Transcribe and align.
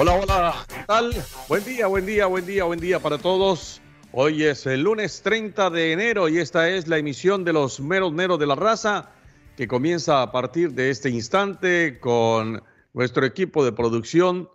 Hola, 0.00 0.14
hola, 0.14 0.54
¿qué 0.68 0.84
tal? 0.86 1.12
Buen 1.48 1.64
día, 1.64 1.88
buen 1.88 2.06
día, 2.06 2.26
buen 2.26 2.46
día, 2.46 2.62
buen 2.62 2.78
día 2.78 3.00
para 3.00 3.18
todos. 3.18 3.82
Hoy 4.12 4.44
es 4.44 4.64
el 4.64 4.82
lunes 4.82 5.22
30 5.22 5.70
de 5.70 5.90
enero 5.90 6.28
y 6.28 6.38
esta 6.38 6.68
es 6.68 6.86
la 6.86 6.98
emisión 6.98 7.42
de 7.42 7.52
los 7.52 7.80
meros 7.80 8.12
meros 8.12 8.38
de 8.38 8.46
la 8.46 8.54
raza 8.54 9.10
que 9.56 9.66
comienza 9.66 10.22
a 10.22 10.30
partir 10.30 10.72
de 10.72 10.90
este 10.90 11.10
instante 11.10 11.98
con 11.98 12.62
nuestro 12.92 13.26
equipo 13.26 13.64
de 13.64 13.72
producción, 13.72 14.48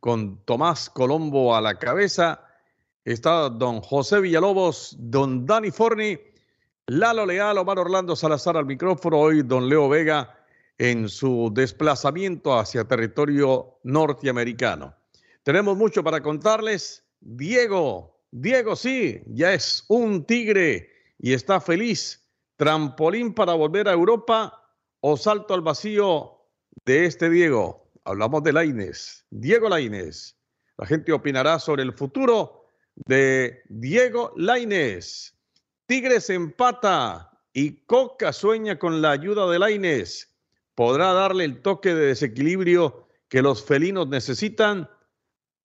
con 0.00 0.42
Tomás 0.46 0.88
Colombo 0.88 1.54
a 1.54 1.60
la 1.60 1.78
cabeza. 1.78 2.46
Está 3.04 3.50
don 3.50 3.82
José 3.82 4.20
Villalobos, 4.20 4.96
don 4.98 5.44
Dani 5.44 5.70
Forni, 5.70 6.18
Lalo 6.86 7.26
Leal, 7.26 7.58
Omar 7.58 7.78
Orlando 7.78 8.16
Salazar 8.16 8.56
al 8.56 8.64
micrófono, 8.64 9.18
hoy 9.18 9.42
don 9.42 9.68
Leo 9.68 9.86
Vega 9.90 10.37
en 10.78 11.08
su 11.08 11.50
desplazamiento 11.52 12.56
hacia 12.56 12.86
territorio 12.86 13.78
norteamericano. 13.82 14.94
Tenemos 15.42 15.76
mucho 15.76 16.04
para 16.04 16.22
contarles. 16.22 17.04
Diego, 17.20 18.22
Diego 18.30 18.76
sí, 18.76 19.20
ya 19.26 19.52
es 19.52 19.84
un 19.88 20.24
tigre 20.24 20.88
y 21.18 21.32
está 21.32 21.60
feliz. 21.60 22.24
Trampolín 22.56 23.34
para 23.34 23.54
volver 23.54 23.88
a 23.88 23.92
Europa 23.92 24.52
o 25.00 25.16
salto 25.16 25.54
al 25.54 25.62
vacío 25.62 26.38
de 26.84 27.06
este 27.06 27.28
Diego. 27.28 27.90
Hablamos 28.04 28.42
de 28.44 28.52
Laines, 28.52 29.26
Diego 29.30 29.68
Laines. 29.68 30.36
La 30.76 30.86
gente 30.86 31.12
opinará 31.12 31.58
sobre 31.58 31.82
el 31.82 31.92
futuro 31.92 32.66
de 32.94 33.62
Diego 33.68 34.32
Laines. 34.36 35.36
Tigres 35.86 36.30
empata 36.30 37.30
y 37.52 37.84
Coca 37.86 38.32
sueña 38.32 38.78
con 38.78 39.02
la 39.02 39.10
ayuda 39.10 39.50
de 39.50 39.58
Laines 39.58 40.37
podrá 40.78 41.12
darle 41.12 41.42
el 41.42 41.60
toque 41.60 41.92
de 41.92 42.06
desequilibrio 42.06 43.08
que 43.28 43.42
los 43.42 43.64
felinos 43.64 44.06
necesitan. 44.06 44.88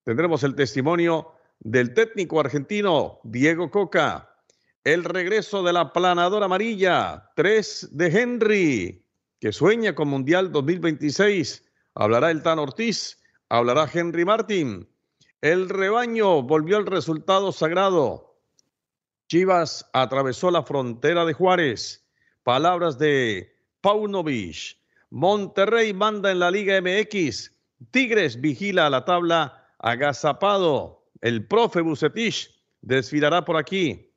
Tendremos 0.04 0.42
el 0.42 0.56
testimonio 0.56 1.34
del 1.60 1.94
técnico 1.94 2.40
argentino 2.40 3.20
Diego 3.24 3.70
Coca. 3.70 4.36
El 4.84 5.04
regreso 5.04 5.62
de 5.62 5.72
la 5.72 5.94
planadora 5.94 6.46
amarilla, 6.46 7.30
3 7.36 7.90
de 7.92 8.08
Henry, 8.08 9.06
que 9.40 9.52
sueña 9.52 9.94
con 9.94 10.08
Mundial 10.08 10.52
2026. 10.52 11.64
Hablará 11.94 12.32
el 12.32 12.42
Tan 12.42 12.58
Ortiz, 12.58 13.22
hablará 13.50 13.88
Henry 13.94 14.26
Martín. 14.26 14.90
El 15.42 15.70
rebaño 15.70 16.42
volvió 16.42 16.78
al 16.78 16.88
resultado 16.88 17.52
sagrado. 17.52 18.36
Chivas 19.28 19.88
atravesó 19.94 20.50
la 20.50 20.64
frontera 20.64 21.24
de 21.24 21.34
Juárez. 21.34 22.04
Palabras 22.42 22.98
de 22.98 23.56
Paunovic. 23.80 24.82
Monterrey 25.14 25.94
manda 25.94 26.32
en 26.32 26.40
la 26.40 26.50
Liga 26.50 26.82
MX. 26.82 27.52
Tigres 27.92 28.42
vigila 28.42 28.90
la 28.90 29.06
tabla 29.06 29.64
agazapado. 29.78 31.06
El 31.22 31.46
profe 31.46 31.82
Bucetich 31.82 32.50
desfilará 32.82 33.46
por 33.46 33.56
aquí. 33.56 34.12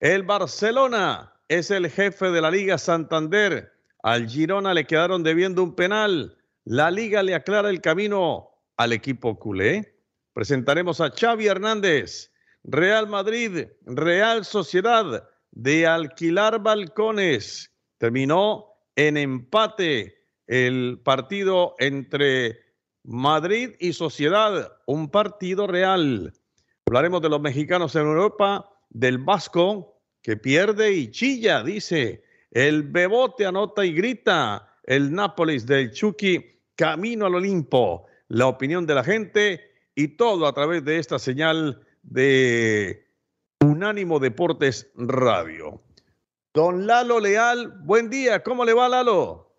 El 0.00 0.22
Barcelona 0.22 1.34
es 1.48 1.70
el 1.70 1.90
jefe 1.90 2.30
de 2.30 2.40
la 2.40 2.50
Liga 2.50 2.78
Santander. 2.78 3.74
Al 4.02 4.26
Girona 4.26 4.72
le 4.72 4.86
quedaron 4.86 5.22
debiendo 5.22 5.62
un 5.62 5.74
penal. 5.74 6.34
La 6.64 6.90
liga 6.90 7.22
le 7.22 7.34
aclara 7.34 7.68
el 7.68 7.82
camino 7.82 8.48
al 8.78 8.94
equipo 8.94 9.38
culé. 9.38 9.98
Presentaremos 10.32 11.02
a 11.02 11.10
Xavi 11.10 11.46
Hernández. 11.46 12.32
Real 12.64 13.06
Madrid, 13.06 13.66
Real 13.82 14.46
Sociedad 14.46 15.28
de 15.50 15.86
alquilar 15.86 16.62
balcones. 16.62 17.70
Terminó 17.98 18.68
en 18.96 19.18
empate 19.18 20.21
el 20.46 21.00
partido 21.04 21.74
entre 21.78 22.58
Madrid 23.04 23.70
y 23.78 23.92
Sociedad, 23.92 24.72
un 24.86 25.10
partido 25.10 25.66
real. 25.66 26.32
Hablaremos 26.86 27.22
de 27.22 27.28
los 27.28 27.40
mexicanos 27.40 27.94
en 27.96 28.02
Europa, 28.02 28.68
del 28.90 29.18
Vasco 29.18 29.92
que 30.22 30.36
pierde 30.36 30.92
y 30.92 31.10
chilla, 31.10 31.62
dice. 31.62 32.22
El 32.50 32.84
Bebote 32.84 33.46
anota 33.46 33.84
y 33.84 33.92
grita. 33.92 34.68
El 34.84 35.12
Nápoles 35.12 35.66
del 35.66 35.92
Chucky, 35.92 36.44
camino 36.76 37.26
al 37.26 37.36
Olimpo. 37.36 38.06
La 38.28 38.46
opinión 38.46 38.86
de 38.86 38.94
la 38.94 39.04
gente 39.04 39.60
y 39.94 40.08
todo 40.08 40.46
a 40.46 40.54
través 40.54 40.84
de 40.84 40.98
esta 40.98 41.18
señal 41.18 41.86
de 42.02 43.06
Unánimo 43.60 44.18
Deportes 44.18 44.90
Radio. 44.96 45.82
Don 46.54 46.86
Lalo 46.86 47.20
Leal, 47.20 47.80
buen 47.84 48.10
día. 48.10 48.42
¿Cómo 48.42 48.64
le 48.64 48.74
va, 48.74 48.88
Lalo? 48.88 49.51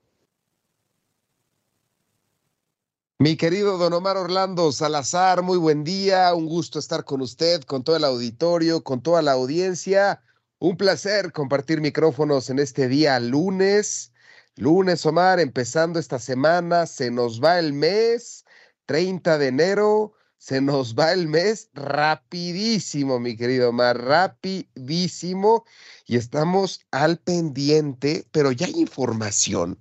Mi 3.23 3.37
querido 3.37 3.77
don 3.77 3.93
Omar 3.93 4.17
Orlando 4.17 4.69
Salazar, 4.73 5.43
muy 5.43 5.57
buen 5.57 5.85
día, 5.85 6.33
un 6.33 6.45
gusto 6.45 6.77
estar 6.77 7.05
con 7.05 7.21
usted, 7.21 7.61
con 7.63 7.81
todo 7.81 7.95
el 7.95 8.03
auditorio, 8.03 8.83
con 8.83 9.01
toda 9.01 9.21
la 9.21 9.31
audiencia. 9.31 10.21
Un 10.59 10.75
placer 10.75 11.31
compartir 11.31 11.79
micrófonos 11.79 12.49
en 12.49 12.59
este 12.59 12.89
día 12.89 13.17
lunes. 13.21 14.11
Lunes, 14.57 15.05
Omar, 15.05 15.39
empezando 15.39 15.99
esta 15.99 16.19
semana, 16.19 16.85
se 16.85 17.11
nos 17.11 17.41
va 17.41 17.59
el 17.59 17.71
mes, 17.71 18.43
30 18.87 19.37
de 19.37 19.47
enero, 19.47 20.15
se 20.37 20.59
nos 20.59 20.93
va 20.93 21.13
el 21.13 21.29
mes 21.29 21.69
rapidísimo, 21.73 23.21
mi 23.21 23.37
querido 23.37 23.69
Omar, 23.69 24.03
rapidísimo. 24.03 25.63
Y 26.05 26.17
estamos 26.17 26.81
al 26.91 27.19
pendiente, 27.19 28.27
pero 28.33 28.51
ya 28.51 28.65
hay 28.65 28.73
información 28.75 29.79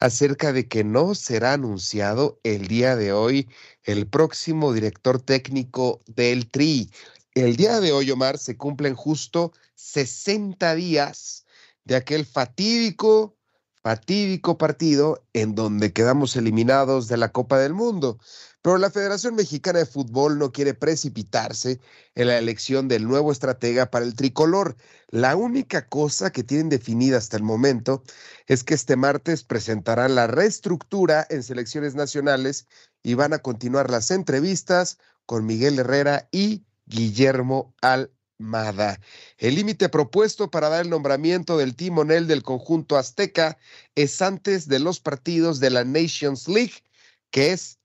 acerca 0.00 0.52
de 0.52 0.68
que 0.68 0.84
no 0.84 1.14
será 1.14 1.54
anunciado 1.54 2.38
el 2.42 2.68
día 2.68 2.96
de 2.96 3.12
hoy 3.12 3.48
el 3.84 4.06
próximo 4.06 4.72
director 4.72 5.20
técnico 5.20 6.00
del 6.06 6.50
TRI. 6.50 6.90
El 7.34 7.56
día 7.56 7.80
de 7.80 7.92
hoy, 7.92 8.10
Omar, 8.10 8.38
se 8.38 8.56
cumplen 8.56 8.94
justo 8.94 9.52
60 9.74 10.74
días 10.74 11.44
de 11.84 11.96
aquel 11.96 12.26
fatídico, 12.26 13.36
fatídico 13.82 14.58
partido 14.58 15.24
en 15.32 15.54
donde 15.54 15.92
quedamos 15.92 16.36
eliminados 16.36 17.08
de 17.08 17.16
la 17.16 17.32
Copa 17.32 17.58
del 17.58 17.74
Mundo. 17.74 18.18
Pero 18.66 18.78
la 18.78 18.90
Federación 18.90 19.36
Mexicana 19.36 19.78
de 19.78 19.86
Fútbol 19.86 20.40
no 20.40 20.50
quiere 20.50 20.74
precipitarse 20.74 21.78
en 22.16 22.26
la 22.26 22.36
elección 22.36 22.88
del 22.88 23.06
nuevo 23.06 23.30
estratega 23.30 23.92
para 23.92 24.04
el 24.04 24.16
tricolor. 24.16 24.76
La 25.08 25.36
única 25.36 25.86
cosa 25.86 26.32
que 26.32 26.42
tienen 26.42 26.68
definida 26.68 27.16
hasta 27.16 27.36
el 27.36 27.44
momento 27.44 28.02
es 28.48 28.64
que 28.64 28.74
este 28.74 28.96
martes 28.96 29.44
presentarán 29.44 30.16
la 30.16 30.26
reestructura 30.26 31.24
en 31.30 31.44
selecciones 31.44 31.94
nacionales 31.94 32.66
y 33.04 33.14
van 33.14 33.34
a 33.34 33.38
continuar 33.38 33.88
las 33.88 34.10
entrevistas 34.10 34.98
con 35.26 35.46
Miguel 35.46 35.78
Herrera 35.78 36.28
y 36.32 36.64
Guillermo 36.86 37.72
Almada. 37.82 38.98
El 39.38 39.54
límite 39.54 39.88
propuesto 39.88 40.50
para 40.50 40.70
dar 40.70 40.82
el 40.82 40.90
nombramiento 40.90 41.56
del 41.56 41.76
timonel 41.76 42.26
del 42.26 42.42
conjunto 42.42 42.96
azteca 42.96 43.58
es 43.94 44.20
antes 44.20 44.66
de 44.66 44.80
los 44.80 44.98
partidos 44.98 45.60
de 45.60 45.70
la 45.70 45.84
Nations 45.84 46.48
League, 46.48 46.82
que 47.30 47.52
es 47.52 47.78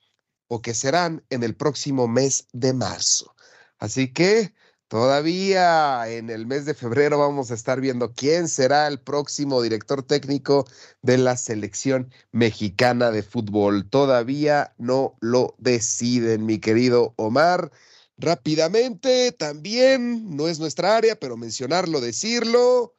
o 0.54 0.62
que 0.62 0.74
serán 0.74 1.24
en 1.30 1.44
el 1.44 1.56
próximo 1.56 2.10
mes 2.10 2.46
de 2.52 2.74
marzo. 2.74 3.34
Así 3.80 4.12
que 4.12 4.54
Todavía 4.92 6.04
en 6.10 6.30
el 6.30 6.46
mes 6.46 6.66
de 6.66 6.74
febrero 6.74 7.18
vamos 7.18 7.50
a 7.50 7.54
estar 7.54 7.80
viendo 7.80 8.12
quién 8.14 8.50
será 8.50 8.90
el 8.90 9.00
próximo 9.00 9.62
director 9.62 10.04
técnico 10.04 10.68
de 11.02 11.18
la 11.18 11.38
selección 11.38 12.12
mexicana 12.34 13.10
de 13.10 13.24
fútbol. 13.24 13.90
Todavía 13.90 14.74
no 14.78 15.16
lo 15.22 15.56
deciden, 15.60 16.46
mi 16.46 16.60
querido 16.60 17.14
Omar. 17.16 17.72
Rápidamente, 18.18 19.32
también, 19.32 20.36
no 20.36 20.50
es 20.50 20.60
nuestra 20.60 20.98
área, 20.98 21.16
pero 21.16 21.38
mencionarlo, 21.38 22.02
decirlo. 22.02 22.94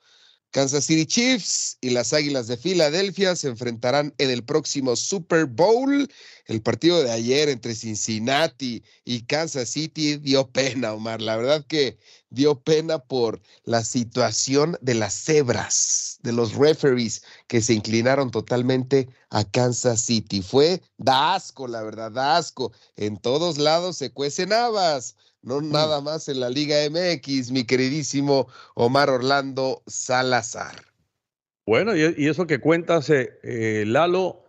Kansas 0.52 0.84
City 0.84 1.06
Chiefs 1.06 1.78
y 1.80 1.90
las 1.90 2.12
Águilas 2.12 2.46
de 2.46 2.58
Filadelfia 2.58 3.34
se 3.36 3.48
enfrentarán 3.48 4.14
en 4.18 4.30
el 4.30 4.44
próximo 4.44 4.96
Super 4.96 5.46
Bowl. 5.46 6.08
El 6.46 6.62
partido 6.62 7.02
de 7.02 7.10
ayer 7.10 7.48
entre 7.48 7.74
Cincinnati 7.74 8.82
y 9.04 9.22
Kansas 9.22 9.70
City 9.70 10.16
dio 10.16 10.48
pena, 10.48 10.92
Omar. 10.92 11.20
La 11.20 11.36
verdad 11.36 11.64
que 11.66 11.98
dio 12.30 12.60
pena 12.60 12.98
por 12.98 13.40
la 13.64 13.84
situación 13.84 14.76
de 14.80 14.94
las 14.94 15.14
cebras, 15.14 16.18
de 16.22 16.32
los 16.32 16.54
referees 16.54 17.22
que 17.46 17.60
se 17.60 17.74
inclinaron 17.74 18.30
totalmente 18.30 19.08
a 19.30 19.44
Kansas 19.44 20.00
City. 20.00 20.42
Fue 20.42 20.82
da 20.98 21.34
asco, 21.34 21.68
la 21.68 21.82
verdad, 21.82 22.10
da 22.10 22.36
asco. 22.36 22.72
En 22.96 23.16
todos 23.16 23.58
lados 23.58 23.96
se 23.96 24.10
cuecen 24.10 24.52
habas 24.52 25.16
no 25.42 25.60
mm. 25.60 25.70
nada 25.70 26.00
más 26.00 26.28
en 26.28 26.40
la 26.40 26.48
Liga 26.48 26.76
MX, 26.88 27.50
mi 27.50 27.64
queridísimo 27.64 28.48
Omar 28.74 29.10
Orlando 29.10 29.82
Salazar. 29.86 30.76
Bueno, 31.66 31.94
y 31.94 32.26
eso 32.26 32.46
que 32.46 32.60
cuentas, 32.60 33.08
eh, 33.10 33.38
eh, 33.44 33.84
Lalo, 33.86 34.41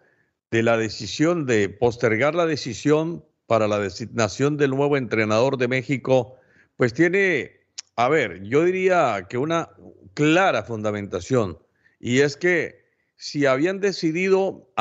de 0.54 0.62
la 0.62 0.78
decisión 0.78 1.48
de 1.48 1.68
postergar 1.68 2.36
la 2.36 2.46
decisión 2.46 3.26
para 3.48 3.68
la 3.68 3.80
designación 3.80 4.56
del 4.56 4.70
nuevo 4.70 4.98
entrenador 4.98 5.58
de 5.58 5.68
México, 5.68 6.36
pues 6.78 6.94
tiene, 6.94 7.54
a 7.96 8.08
ver, 8.08 8.44
yo 8.44 8.64
diría 8.64 9.26
que 9.28 9.40
una 9.40 9.72
clara 10.14 10.62
fundamentación, 10.62 11.58
y 12.00 12.20
es 12.20 12.38
que 12.38 12.86
si 13.16 13.48
habían 13.48 13.80
decidido 13.80 14.72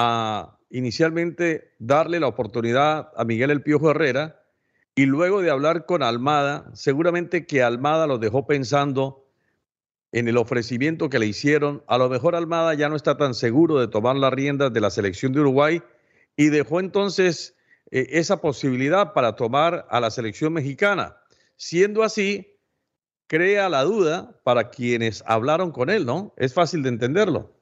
inicialmente 0.68 1.72
darle 1.78 2.20
la 2.20 2.26
oportunidad 2.26 3.08
a 3.16 3.24
Miguel 3.24 3.50
El 3.50 3.62
Piojo 3.62 3.92
Herrera, 3.92 4.44
y 4.94 5.06
luego 5.06 5.40
de 5.40 5.50
hablar 5.50 5.86
con 5.86 6.02
Almada, 6.02 6.70
seguramente 6.74 7.46
que 7.46 7.62
Almada 7.62 8.06
lo 8.06 8.18
dejó 8.18 8.46
pensando 8.46 9.21
en 10.12 10.28
el 10.28 10.36
ofrecimiento 10.36 11.08
que 11.08 11.18
le 11.18 11.26
hicieron. 11.26 11.82
A 11.86 11.98
lo 11.98 12.08
mejor 12.08 12.36
Almada 12.36 12.74
ya 12.74 12.88
no 12.88 12.96
está 12.96 13.16
tan 13.16 13.34
seguro 13.34 13.80
de 13.80 13.88
tomar 13.88 14.16
las 14.16 14.32
riendas 14.32 14.72
de 14.72 14.80
la 14.80 14.90
selección 14.90 15.32
de 15.32 15.40
Uruguay 15.40 15.82
y 16.36 16.48
dejó 16.48 16.80
entonces 16.80 17.56
eh, 17.90 18.06
esa 18.10 18.40
posibilidad 18.40 19.14
para 19.14 19.36
tomar 19.36 19.86
a 19.90 20.00
la 20.00 20.10
selección 20.10 20.52
mexicana. 20.52 21.16
Siendo 21.56 22.02
así, 22.02 22.58
crea 23.26 23.68
la 23.68 23.82
duda 23.84 24.38
para 24.44 24.70
quienes 24.70 25.24
hablaron 25.26 25.72
con 25.72 25.88
él, 25.88 26.04
¿no? 26.04 26.34
Es 26.36 26.52
fácil 26.52 26.82
de 26.82 26.90
entenderlo. 26.90 27.54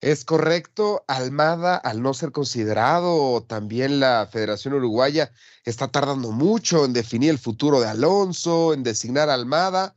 Es 0.00 0.24
correcto, 0.24 1.04
Almada, 1.08 1.76
al 1.76 2.00
no 2.00 2.14
ser 2.14 2.32
considerado, 2.32 3.42
también 3.42 4.00
la 4.00 4.26
Federación 4.32 4.72
Uruguaya 4.72 5.30
está 5.64 5.88
tardando 5.88 6.32
mucho 6.32 6.86
en 6.86 6.94
definir 6.94 7.28
el 7.30 7.38
futuro 7.38 7.80
de 7.80 7.88
Alonso, 7.88 8.72
en 8.72 8.82
designar 8.82 9.28
a 9.28 9.34
Almada, 9.34 9.94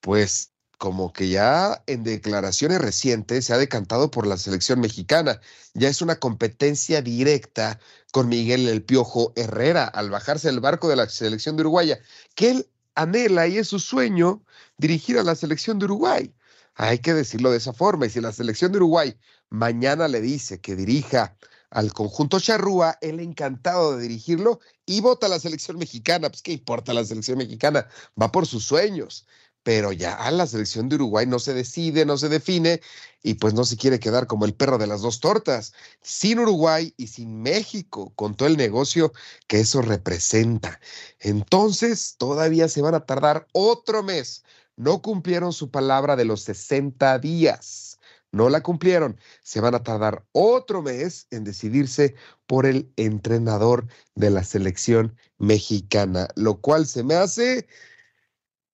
pues 0.00 0.53
como 0.78 1.12
que 1.12 1.28
ya 1.28 1.82
en 1.86 2.04
declaraciones 2.04 2.80
recientes 2.80 3.46
se 3.46 3.52
ha 3.52 3.58
decantado 3.58 4.10
por 4.10 4.26
la 4.26 4.36
selección 4.36 4.80
mexicana. 4.80 5.40
Ya 5.74 5.88
es 5.88 6.02
una 6.02 6.16
competencia 6.16 7.02
directa 7.02 7.78
con 8.12 8.28
Miguel 8.28 8.68
El 8.68 8.82
Piojo 8.82 9.32
Herrera 9.36 9.84
al 9.84 10.10
bajarse 10.10 10.48
del 10.48 10.60
barco 10.60 10.88
de 10.88 10.96
la 10.96 11.08
selección 11.08 11.56
de 11.56 11.62
Uruguaya, 11.62 12.00
que 12.34 12.50
él 12.50 12.68
anhela 12.94 13.46
y 13.46 13.58
es 13.58 13.68
su 13.68 13.78
sueño 13.78 14.42
dirigir 14.78 15.18
a 15.18 15.22
la 15.22 15.34
selección 15.34 15.78
de 15.78 15.86
Uruguay. 15.86 16.34
Hay 16.76 16.98
que 16.98 17.14
decirlo 17.14 17.50
de 17.50 17.58
esa 17.58 17.72
forma. 17.72 18.06
Y 18.06 18.10
si 18.10 18.20
la 18.20 18.32
selección 18.32 18.72
de 18.72 18.78
Uruguay 18.78 19.16
mañana 19.50 20.08
le 20.08 20.20
dice 20.20 20.60
que 20.60 20.76
dirija 20.76 21.36
al 21.70 21.92
conjunto 21.92 22.38
charrúa, 22.38 22.98
él 23.00 23.18
encantado 23.18 23.96
de 23.96 24.02
dirigirlo 24.04 24.60
y 24.86 25.00
vota 25.00 25.26
a 25.26 25.28
la 25.28 25.40
selección 25.40 25.76
mexicana. 25.76 26.28
Pues, 26.30 26.42
¿qué 26.42 26.52
importa 26.52 26.94
la 26.94 27.04
selección 27.04 27.38
mexicana? 27.38 27.88
Va 28.20 28.30
por 28.30 28.46
sus 28.46 28.64
sueños. 28.64 29.26
Pero 29.64 29.90
ya 29.92 30.30
la 30.30 30.46
selección 30.46 30.88
de 30.88 30.94
Uruguay 30.94 31.26
no 31.26 31.40
se 31.40 31.54
decide, 31.54 32.06
no 32.06 32.16
se 32.16 32.28
define 32.28 32.80
y 33.22 33.34
pues 33.34 33.54
no 33.54 33.64
se 33.64 33.76
quiere 33.76 33.98
quedar 33.98 34.28
como 34.28 34.44
el 34.44 34.54
perro 34.54 34.78
de 34.78 34.86
las 34.86 35.00
dos 35.00 35.18
tortas, 35.18 35.72
sin 36.02 36.38
Uruguay 36.38 36.94
y 36.96 37.08
sin 37.08 37.42
México, 37.42 38.12
con 38.14 38.36
todo 38.36 38.46
el 38.48 38.56
negocio 38.56 39.12
que 39.48 39.60
eso 39.60 39.82
representa. 39.82 40.78
Entonces, 41.18 42.14
todavía 42.18 42.68
se 42.68 42.82
van 42.82 42.94
a 42.94 43.06
tardar 43.06 43.48
otro 43.52 44.04
mes 44.04 44.44
no 44.76 45.02
cumplieron 45.02 45.52
su 45.52 45.70
palabra 45.70 46.16
de 46.16 46.24
los 46.24 46.42
60 46.42 47.18
días. 47.18 47.98
No 48.32 48.48
la 48.48 48.62
cumplieron. 48.62 49.18
Se 49.42 49.60
van 49.60 49.74
a 49.76 49.84
tardar 49.84 50.24
otro 50.32 50.82
mes 50.82 51.28
en 51.30 51.44
decidirse 51.44 52.16
por 52.46 52.66
el 52.66 52.92
entrenador 52.96 53.86
de 54.16 54.30
la 54.30 54.42
selección 54.42 55.16
mexicana, 55.38 56.28
lo 56.34 56.60
cual 56.60 56.86
se 56.86 57.04
me 57.04 57.14
hace 57.14 57.68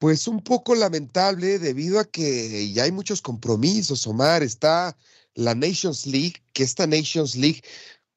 pues 0.01 0.27
un 0.27 0.41
poco 0.41 0.75
lamentable 0.75 1.61
debido 1.61 2.01
a 2.01 2.05
que 2.05 2.73
ya 2.73 2.85
hay 2.85 2.93
muchos 2.93 3.23
compromisos, 3.23 4.07
Omar. 4.09 4.43
Está 4.43 4.97
la 5.35 5.55
Nations 5.55 6.07
League, 6.07 6.43
que 6.53 6.65
esta 6.65 6.89
Nations 6.89 7.37
League 7.37 7.63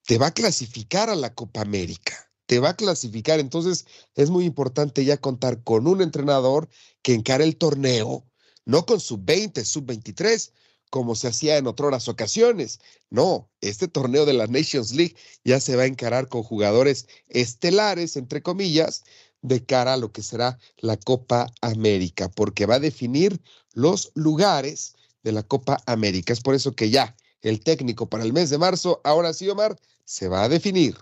te 0.07 0.18
va 0.18 0.27
a 0.27 0.33
clasificar 0.33 1.12
a 1.12 1.15
la 1.15 1.35
Copa 1.35 1.62
América 1.62 2.24
te 2.45 2.59
va 2.59 2.69
a 2.69 2.75
clasificar. 2.75 3.39
Entonces 3.39 3.85
es 4.15 4.30
muy 4.30 4.45
importante 4.45 5.06
ya 5.06 5.18
contar 5.18 5.63
con 5.63 5.88
un 5.88 6.01
entrenador 6.01 6.69
que 7.01 7.13
encare 7.13 7.44
el 7.44 7.57
torneo, 7.57 8.25
no 8.65 8.86
con 8.86 9.00
sub-20, 9.00 9.63
sub-23, 9.63 10.51
como 10.89 11.15
se 11.15 11.27
hacía 11.27 11.57
en 11.57 11.68
otras 11.68 12.07
ocasiones. 12.07 12.79
No, 13.09 13.50
este 13.62 13.88
torneo 13.88 14.25
de 14.25 14.33
la 14.33 14.47
Nations 14.47 14.94
League 14.94 15.15
ya 15.44 15.59
se 15.59 15.75
va 15.75 15.83
a 15.83 15.88
encarar 15.88 16.27
con 16.27 16.44
jugadores 16.44 17.07
estelares, 17.29 18.15
entre 18.18 18.44
comillas, 18.44 19.03
de 19.43 19.63
cara 19.63 19.93
a 19.93 19.97
lo 19.97 20.11
que 20.11 20.23
será 20.23 20.57
la 20.79 20.97
Copa 20.97 21.51
América, 21.61 22.29
porque 22.33 22.65
va 22.65 22.75
a 22.75 22.79
definir 22.79 23.39
los 23.73 24.11
lugares 24.15 24.95
de 25.21 25.31
la 25.31 25.43
Copa 25.43 25.77
América. 25.85 26.33
Es 26.33 26.41
por 26.41 26.55
eso 26.55 26.75
que 26.75 26.89
ya 26.89 27.15
el 27.41 27.61
técnico 27.61 28.09
para 28.09 28.23
el 28.23 28.33
mes 28.33 28.49
de 28.49 28.57
marzo, 28.57 29.01
ahora 29.03 29.33
sí, 29.33 29.47
Omar, 29.49 29.75
se 30.05 30.27
va 30.27 30.43
a 30.43 30.49
definir. 30.49 30.95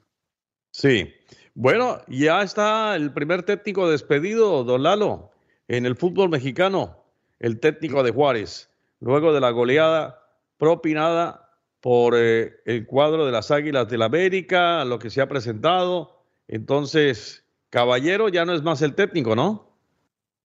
Sí. 0.71 1.13
Bueno, 1.53 2.01
ya 2.07 2.41
está 2.41 2.95
el 2.95 3.13
primer 3.13 3.43
técnico 3.43 3.89
despedido, 3.89 4.63
Don 4.63 4.83
Lalo, 4.83 5.31
en 5.67 5.85
el 5.85 5.95
fútbol 5.95 6.29
mexicano, 6.29 6.97
el 7.39 7.59
técnico 7.59 8.03
de 8.03 8.11
Juárez, 8.11 8.69
luego 8.99 9.33
de 9.33 9.41
la 9.41 9.51
goleada 9.51 10.23
propinada 10.57 11.49
por 11.81 12.13
eh, 12.15 12.53
el 12.65 12.85
cuadro 12.85 13.25
de 13.25 13.31
las 13.31 13.51
Águilas 13.51 13.89
del 13.89 13.99
la 13.99 14.05
América, 14.05 14.85
lo 14.85 14.99
que 14.99 15.09
se 15.09 15.19
ha 15.21 15.27
presentado. 15.27 16.23
Entonces, 16.47 17.43
Caballero 17.71 18.29
ya 18.29 18.45
no 18.45 18.53
es 18.53 18.61
más 18.61 18.83
el 18.83 18.93
técnico, 18.93 19.35
¿no? 19.35 19.67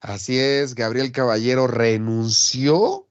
Así 0.01 0.39
es, 0.39 0.75
Gabriel 0.75 1.13
Caballero 1.13 1.67
renunció 1.67 3.07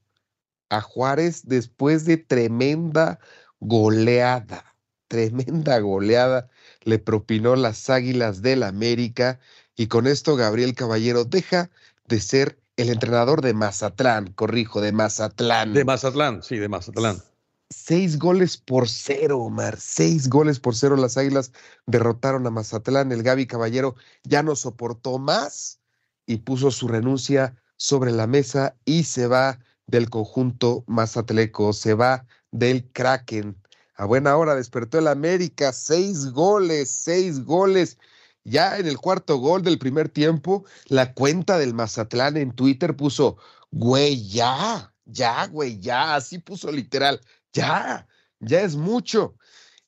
a 0.70 0.82
Juárez 0.82 1.44
después 1.46 2.06
de 2.06 2.18
tremenda 2.18 3.20
goleada 3.60 4.76
tremenda 5.08 5.80
goleada 5.80 6.50
le 6.84 7.00
propinó 7.00 7.56
las 7.56 7.90
Águilas 7.90 8.42
del 8.42 8.64
América 8.64 9.40
y 9.76 9.88
con 9.88 10.08
esto 10.08 10.36
Gabriel 10.36 10.76
Caballero 10.76 11.26
deja 11.26 11.70
de 12.08 12.20
ser 12.20 12.60
el 12.78 12.90
entrenador 12.90 13.42
de 13.42 13.54
Mazatlán, 13.54 14.34
corrijo, 14.34 14.82
de 14.82 14.92
Mazatlán. 14.92 15.74
De 15.74 15.86
Mazatlán, 15.86 16.44
sí, 16.44 16.58
de 16.58 16.68
Mazatlán. 16.68 17.22
Seis 17.70 18.20
goles 18.20 18.58
por 18.58 18.88
cero, 18.88 19.40
Omar. 19.40 19.80
Seis 19.80 20.30
goles 20.30 20.60
por 20.60 20.76
cero. 20.76 20.96
Las 20.96 21.18
Águilas 21.18 21.52
derrotaron 21.88 22.46
a 22.46 22.52
Mazatlán. 22.52 23.12
El 23.12 23.24
Gaby 23.24 23.48
Caballero 23.48 23.96
ya 24.24 24.44
no 24.44 24.56
soportó 24.56 25.18
más 25.18 25.80
y 26.28 26.38
puso 26.38 26.72
su 26.72 26.88
renuncia 26.88 27.56
sobre 27.78 28.12
la 28.12 28.28
mesa 28.28 28.76
y 28.86 29.04
se 29.04 29.28
va 29.28 29.60
del 29.88 30.10
conjunto 30.10 30.84
mazatleco, 30.88 31.74
se 31.74 31.94
va 31.94 32.26
del 32.52 32.90
Kraken. 32.92 33.56
A 33.96 34.06
buena 34.06 34.36
hora 34.36 34.56
despertó 34.56 35.00
el 35.00 35.08
América, 35.08 35.72
seis 35.74 36.32
goles, 36.32 36.92
seis 36.92 37.44
goles. 37.44 37.98
Ya 38.44 38.78
en 38.78 38.88
el 38.88 38.98
cuarto 39.00 39.38
gol 39.38 39.64
del 39.64 39.80
primer 39.80 40.10
tiempo, 40.10 40.66
la 40.88 41.14
cuenta 41.14 41.58
del 41.58 41.74
Mazatlán 41.74 42.38
en 42.38 42.52
Twitter 42.52 42.96
puso, 42.96 43.38
güey, 43.72 44.28
ya, 44.28 44.94
ya, 45.06 45.48
güey, 45.48 45.80
ya, 45.80 46.16
así 46.16 46.38
puso 46.40 46.72
literal, 46.72 47.22
ya, 47.56 48.08
ya 48.40 48.62
es 48.62 48.76
mucho. 48.76 49.38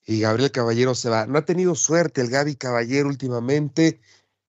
Y 0.06 0.20
Gabriel 0.20 0.50
Caballero 0.50 0.94
se 0.94 1.10
va. 1.10 1.26
No 1.26 1.38
ha 1.38 1.44
tenido 1.44 1.74
suerte 1.74 2.22
el 2.22 2.30
Gaby 2.30 2.56
Caballero 2.56 3.08
últimamente. 3.08 4.00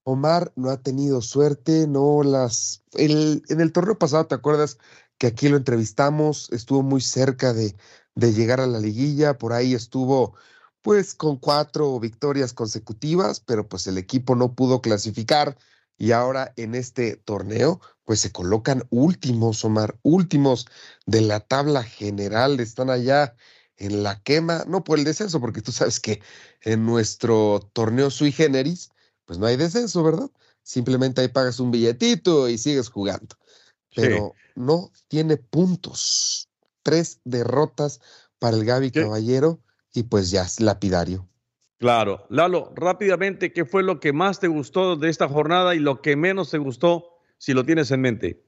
Omar 0.03 0.53
no 0.55 0.69
ha 0.69 0.81
tenido 0.81 1.21
suerte, 1.21 1.85
no 1.85 2.23
las... 2.23 2.81
El, 2.93 3.43
en 3.49 3.59
el 3.61 3.71
torneo 3.73 3.99
pasado, 3.99 4.25
¿te 4.25 4.35
acuerdas 4.35 4.77
que 5.17 5.27
aquí 5.27 5.49
lo 5.49 5.57
entrevistamos? 5.57 6.49
Estuvo 6.51 6.81
muy 6.81 7.01
cerca 7.01 7.53
de, 7.53 7.75
de 8.15 8.33
llegar 8.33 8.61
a 8.61 8.67
la 8.67 8.79
liguilla. 8.79 9.37
Por 9.37 9.53
ahí 9.53 9.73
estuvo 9.73 10.35
pues 10.81 11.13
con 11.13 11.37
cuatro 11.37 11.99
victorias 11.99 12.53
consecutivas, 12.53 13.41
pero 13.41 13.67
pues 13.67 13.85
el 13.87 13.97
equipo 13.97 14.35
no 14.35 14.55
pudo 14.55 14.81
clasificar 14.81 15.57
y 15.99 16.13
ahora 16.13 16.53
en 16.55 16.73
este 16.73 17.17
torneo, 17.17 17.81
pues 18.05 18.21
se 18.21 18.31
colocan 18.31 18.87
últimos, 18.89 19.63
Omar, 19.65 19.99
últimos 20.01 20.65
de 21.05 21.21
la 21.21 21.41
tabla 21.41 21.83
general, 21.83 22.59
están 22.59 22.89
allá 22.89 23.35
en 23.75 24.01
la 24.01 24.21
quema, 24.23 24.63
no 24.65 24.83
por 24.83 24.97
el 24.97 25.05
descenso, 25.05 25.39
porque 25.39 25.61
tú 25.61 25.71
sabes 25.71 25.99
que 25.99 26.21
en 26.61 26.85
nuestro 26.85 27.69
torneo 27.73 28.09
sui 28.09 28.31
generis, 28.31 28.89
pues 29.25 29.37
no 29.39 29.45
hay 29.45 29.57
descenso, 29.57 30.01
¿verdad? 30.01 30.31
Simplemente 30.63 31.21
ahí 31.21 31.27
pagas 31.27 31.59
un 31.59 31.69
billetito 31.69 32.49
y 32.49 32.57
sigues 32.57 32.89
jugando. 32.89 33.35
Pero 33.93 34.35
no 34.55 34.91
tiene 35.07 35.37
puntos. 35.37 36.49
Tres 36.81 37.19
derrotas 37.25 37.99
para 38.39 38.55
el 38.55 38.63
Gaby 38.65 38.91
Caballero 38.91 39.59
y 39.93 40.03
pues 40.03 40.31
ya 40.31 40.43
es 40.43 40.59
lapidario. 40.61 41.28
Claro. 41.79 42.25
Lalo, 42.29 42.73
rápidamente, 42.75 43.53
¿qué 43.53 43.63
fue 43.63 43.83
lo 43.83 44.01
que 44.01 44.11
más 44.11 44.41
te 44.41 44.49
gustó 44.49 44.97
de 44.97 45.09
esta 45.09 45.29
jornada 45.29 45.75
y 45.75 45.79
lo 45.79 46.01
que 46.01 46.17
menos 46.17 46.51
te 46.51 46.57
gustó, 46.57 47.21
si 47.37 47.53
lo 47.53 47.65
tienes 47.65 47.89
en 47.91 48.01
mente? 48.01 48.43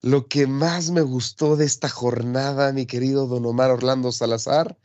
Lo 0.00 0.26
que 0.26 0.46
más 0.46 0.90
me 0.90 1.02
gustó 1.02 1.56
de 1.56 1.66
esta 1.66 1.90
jornada, 1.90 2.72
mi 2.72 2.86
querido 2.86 3.26
don 3.26 3.44
Omar 3.44 3.70
Orlando 3.70 4.10
Salazar, 4.10 4.78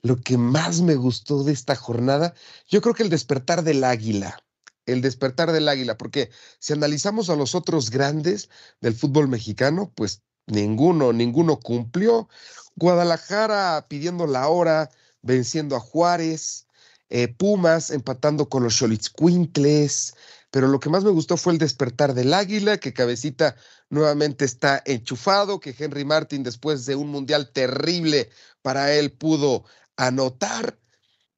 lo 0.00 0.16
que 0.22 0.38
más 0.38 0.80
me 0.80 0.94
gustó 0.94 1.44
de 1.44 1.52
esta 1.52 1.76
jornada, 1.76 2.32
yo 2.66 2.80
creo 2.80 2.94
que 2.94 3.02
el 3.02 3.10
despertar 3.10 3.62
del 3.62 3.84
águila, 3.84 4.42
el 4.86 5.02
despertar 5.02 5.52
del 5.52 5.68
águila, 5.68 5.98
porque 5.98 6.30
si 6.60 6.72
analizamos 6.72 7.28
a 7.28 7.36
los 7.36 7.54
otros 7.54 7.90
grandes 7.90 8.48
del 8.80 8.94
fútbol 8.94 9.28
mexicano, 9.28 9.92
pues 9.94 10.22
ninguno, 10.46 11.12
ninguno 11.12 11.60
cumplió. 11.60 12.28
Guadalajara 12.76 13.86
pidiendo 13.86 14.26
la 14.26 14.48
hora, 14.48 14.90
venciendo 15.20 15.76
a 15.76 15.80
Juárez, 15.80 16.66
eh, 17.10 17.28
Pumas 17.28 17.90
empatando 17.90 18.48
con 18.48 18.62
los 18.62 18.82
Quintles, 19.16 20.14
pero 20.50 20.68
lo 20.68 20.80
que 20.80 20.88
más 20.88 21.04
me 21.04 21.10
gustó 21.10 21.36
fue 21.36 21.52
el 21.52 21.58
despertar 21.58 22.14
del 22.14 22.32
águila, 22.32 22.78
que 22.78 22.92
Cabecita 22.92 23.56
nuevamente 23.88 24.44
está 24.44 24.82
enchufado, 24.86 25.60
que 25.60 25.74
Henry 25.76 26.04
Martin 26.04 26.42
después 26.42 26.86
de 26.86 26.96
un 26.96 27.08
mundial 27.08 27.50
terrible 27.52 28.30
para 28.62 28.92
él 28.94 29.12
pudo 29.12 29.64
anotar 29.96 30.78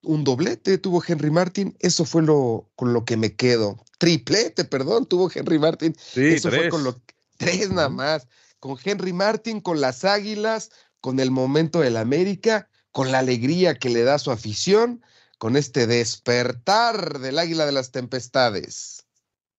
un 0.03 0.25
doblete, 0.25 0.79
tuvo 0.79 1.03
Henry 1.07 1.31
Martin, 1.31 1.77
eso 1.81 2.05
fue 2.05 2.23
lo 2.23 2.71
con 2.77 2.93
lo 2.93 3.05
que 3.05 3.17
me 3.17 3.35
quedo. 3.35 3.85
Triplete, 3.99 4.65
perdón, 4.65 5.07
tuvo 5.07 5.31
Henry 5.33 5.59
Martin. 5.59 5.95
Sí, 5.99 6.25
eso 6.25 6.51
fue 6.51 6.69
con 6.69 6.85
lo 6.85 7.01
tres 7.37 7.71
nada 7.71 7.89
más. 7.89 8.27
Con 8.59 8.77
Henry 8.83 9.13
Martin, 9.13 9.61
con 9.61 9.81
las 9.81 10.05
Águilas, 10.05 10.71
con 11.01 11.21
el 11.21 11.31
momento 11.31 11.81
del 11.81 11.97
América, 11.97 12.69
con 12.91 13.11
la 13.11 13.21
alegría 13.21 13.75
que 13.75 13.91
le 13.91 14.03
da 14.03 14.19
su 14.19 14.31
afición, 14.31 15.03
con 15.43 15.57
este 15.57 15.89
despertar 15.89 17.19
del 17.19 17.37
Águila 17.37 17.67
de 17.67 17.73
las 17.73 17.91
Tempestades. 17.91 19.09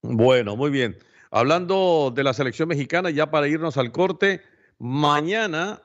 Bueno, 0.01 0.55
muy 0.55 0.71
bien. 0.71 0.97
Hablando 1.29 2.09
de 2.15 2.23
la 2.23 2.33
selección 2.33 2.69
mexicana, 2.69 3.09
ya 3.09 3.29
para 3.29 3.49
irnos 3.49 3.75
al 3.75 3.91
corte, 3.91 4.39
mañana 4.79 5.81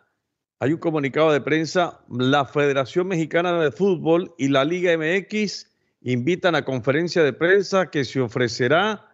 hay 0.61 0.75
un 0.75 0.79
comunicado 0.79 1.33
de 1.33 1.41
prensa, 1.41 1.99
la 2.11 2.45
Federación 2.45 3.09
Mexicana 3.09 3.59
de 3.59 3.73
Fútbol 3.73 4.33
y 4.39 4.47
la 4.47 4.65
Liga 4.65 4.97
MX 4.97 5.67
invitan 6.03 6.55
a 6.55 6.65
conferencia 6.65 7.25
de 7.25 7.33
prensa 7.33 7.91
que 7.91 8.05
se 8.05 8.21
ofrecerá 8.21 9.05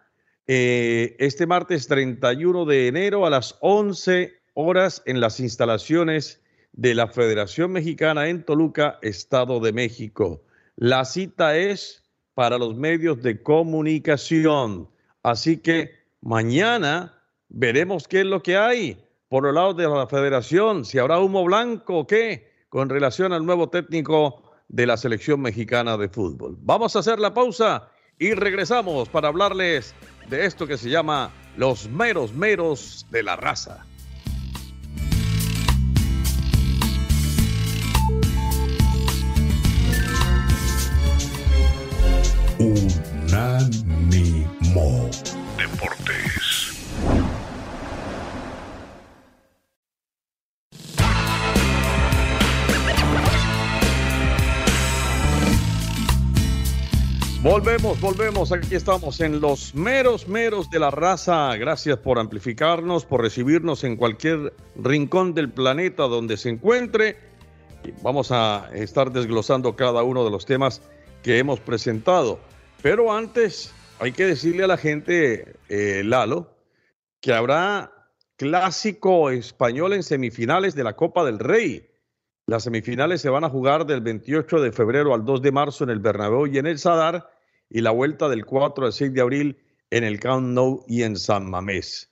eh, 0.45 1.15
este 1.17 1.47
martes 1.47 1.87
31 1.87 2.63
de 2.65 2.89
enero 2.89 3.25
a 3.25 3.31
las 3.31 3.57
11 3.61 4.39
horas 4.53 5.01
en 5.07 5.19
las 5.19 5.39
instalaciones 5.39 6.43
de 6.73 6.93
la 6.93 7.07
Federación 7.07 7.71
Mexicana 7.71 8.27
en 8.27 8.43
Toluca, 8.43 8.99
Estado 9.01 9.59
de 9.59 9.73
México. 9.73 10.43
La 10.77 11.05
cita 11.05 11.55
es 11.55 12.03
para 12.33 12.57
los 12.57 12.75
medios 12.75 13.21
de 13.23 13.41
comunicación. 13.41 14.89
Así 15.23 15.57
que 15.57 15.91
mañana 16.21 17.23
veremos 17.47 18.07
qué 18.07 18.21
es 18.21 18.25
lo 18.25 18.43
que 18.43 18.57
hay 18.57 19.01
por 19.29 19.47
el 19.47 19.55
lado 19.55 19.73
de 19.73 19.87
la 19.87 20.07
federación, 20.07 20.83
si 20.83 20.99
habrá 20.99 21.19
humo 21.19 21.45
blanco 21.45 21.99
o 21.99 22.07
qué, 22.07 22.51
con 22.69 22.89
relación 22.89 23.31
al 23.31 23.45
nuevo 23.45 23.69
técnico 23.69 24.43
de 24.67 24.85
la 24.85 24.97
selección 24.97 25.41
mexicana 25.41 25.97
de 25.97 26.09
fútbol. 26.09 26.57
Vamos 26.59 26.95
a 26.95 26.99
hacer 26.99 27.19
la 27.19 27.33
pausa 27.33 27.89
y 28.19 28.33
regresamos 28.33 29.07
para 29.07 29.29
hablarles 29.29 29.95
de 30.29 30.45
esto 30.45 30.67
que 30.67 30.77
se 30.77 30.89
llama 30.89 31.31
los 31.55 31.89
meros 31.89 32.33
meros 32.33 33.05
de 33.11 33.23
la 33.23 33.37
raza. 33.37 33.85
Unánimo 43.35 45.09
Deportes. 45.57 46.71
Volvemos, 57.43 57.99
volvemos. 57.99 58.53
Aquí 58.53 58.73
estamos 58.73 59.19
en 59.19 59.41
los 59.41 59.75
meros, 59.75 60.29
meros 60.29 60.69
de 60.69 60.79
la 60.79 60.89
raza. 60.89 61.57
Gracias 61.57 61.97
por 61.97 62.19
amplificarnos, 62.19 63.03
por 63.03 63.21
recibirnos 63.21 63.83
en 63.83 63.97
cualquier 63.97 64.53
rincón 64.77 65.33
del 65.33 65.49
planeta 65.51 66.03
donde 66.03 66.37
se 66.37 66.51
encuentre. 66.51 67.17
Vamos 68.01 68.31
a 68.31 68.69
estar 68.73 69.11
desglosando 69.11 69.75
cada 69.75 70.03
uno 70.03 70.23
de 70.23 70.31
los 70.31 70.45
temas 70.45 70.81
que 71.21 71.37
hemos 71.37 71.59
presentado. 71.59 72.39
Pero 72.85 73.11
antes 73.11 73.73
hay 73.97 74.11
que 74.11 74.27
decirle 74.27 74.63
a 74.63 74.67
la 74.67 74.77
gente, 74.77 75.55
eh, 75.69 76.03
Lalo, 76.05 76.55
que 77.19 77.33
habrá 77.33 77.91
clásico 78.37 79.31
español 79.31 79.93
en 79.93 80.03
semifinales 80.03 80.75
de 80.75 80.83
la 80.83 80.95
Copa 80.95 81.25
del 81.25 81.39
Rey. 81.39 81.89
Las 82.45 82.61
semifinales 82.61 83.21
se 83.21 83.29
van 83.29 83.43
a 83.43 83.49
jugar 83.49 83.87
del 83.87 84.01
28 84.01 84.61
de 84.61 84.71
febrero 84.71 85.15
al 85.15 85.25
2 85.25 85.41
de 85.41 85.51
marzo 85.51 85.83
en 85.83 85.89
el 85.89 85.97
Bernabéu 85.97 86.45
y 86.45 86.59
en 86.59 86.67
el 86.67 86.77
Sadar 86.77 87.27
y 87.71 87.81
la 87.81 87.89
vuelta 87.89 88.29
del 88.29 88.45
4 88.45 88.85
al 88.85 88.93
6 88.93 89.15
de 89.15 89.21
abril 89.21 89.57
en 89.89 90.03
el 90.03 90.19
Camp 90.19 90.45
Nou 90.49 90.85
y 90.87 91.01
en 91.01 91.15
San 91.17 91.49
Mamés. 91.49 92.11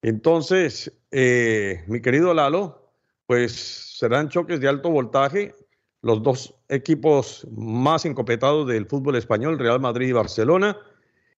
Entonces, 0.00 0.90
eh, 1.10 1.84
mi 1.86 2.00
querido 2.00 2.32
Lalo, 2.32 2.90
pues 3.26 3.52
serán 3.98 4.30
choques 4.30 4.58
de 4.58 4.68
alto 4.68 4.88
voltaje. 4.88 5.54
Los 6.04 6.22
dos 6.22 6.54
equipos 6.68 7.48
más 7.50 8.04
encopetados 8.04 8.68
del 8.68 8.84
fútbol 8.84 9.16
español, 9.16 9.58
Real 9.58 9.80
Madrid 9.80 10.08
y 10.08 10.12
Barcelona. 10.12 10.76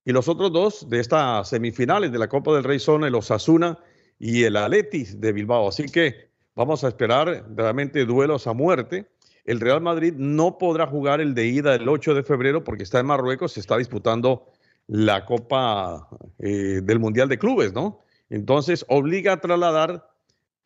Y 0.04 0.10
los 0.10 0.26
otros 0.26 0.52
dos 0.52 0.90
de 0.90 0.98
estas 0.98 1.50
semifinales 1.50 2.10
de 2.10 2.18
la 2.18 2.28
Copa 2.28 2.52
del 2.52 2.64
Rey 2.64 2.80
son 2.80 3.04
el 3.04 3.14
Osasuna 3.14 3.78
y 4.18 4.42
el 4.42 4.56
Aletis 4.56 5.20
de 5.20 5.32
Bilbao. 5.32 5.68
Así 5.68 5.84
que 5.84 6.30
vamos 6.56 6.82
a 6.82 6.88
esperar 6.88 7.46
realmente 7.54 8.04
duelos 8.04 8.48
a 8.48 8.54
muerte. 8.54 9.06
El 9.44 9.60
Real 9.60 9.80
Madrid 9.80 10.14
no 10.16 10.58
podrá 10.58 10.88
jugar 10.88 11.20
el 11.20 11.32
de 11.32 11.46
ida 11.46 11.76
el 11.76 11.88
8 11.88 12.14
de 12.14 12.24
febrero 12.24 12.64
porque 12.64 12.82
está 12.82 12.98
en 12.98 13.06
Marruecos, 13.06 13.52
se 13.52 13.60
está 13.60 13.76
disputando 13.76 14.48
la 14.88 15.24
Copa 15.26 16.08
eh, 16.40 16.80
del 16.82 16.98
Mundial 16.98 17.28
de 17.28 17.38
Clubes, 17.38 17.72
¿no? 17.72 18.00
Entonces 18.30 18.84
obliga 18.88 19.34
a 19.34 19.40
trasladar 19.40 20.10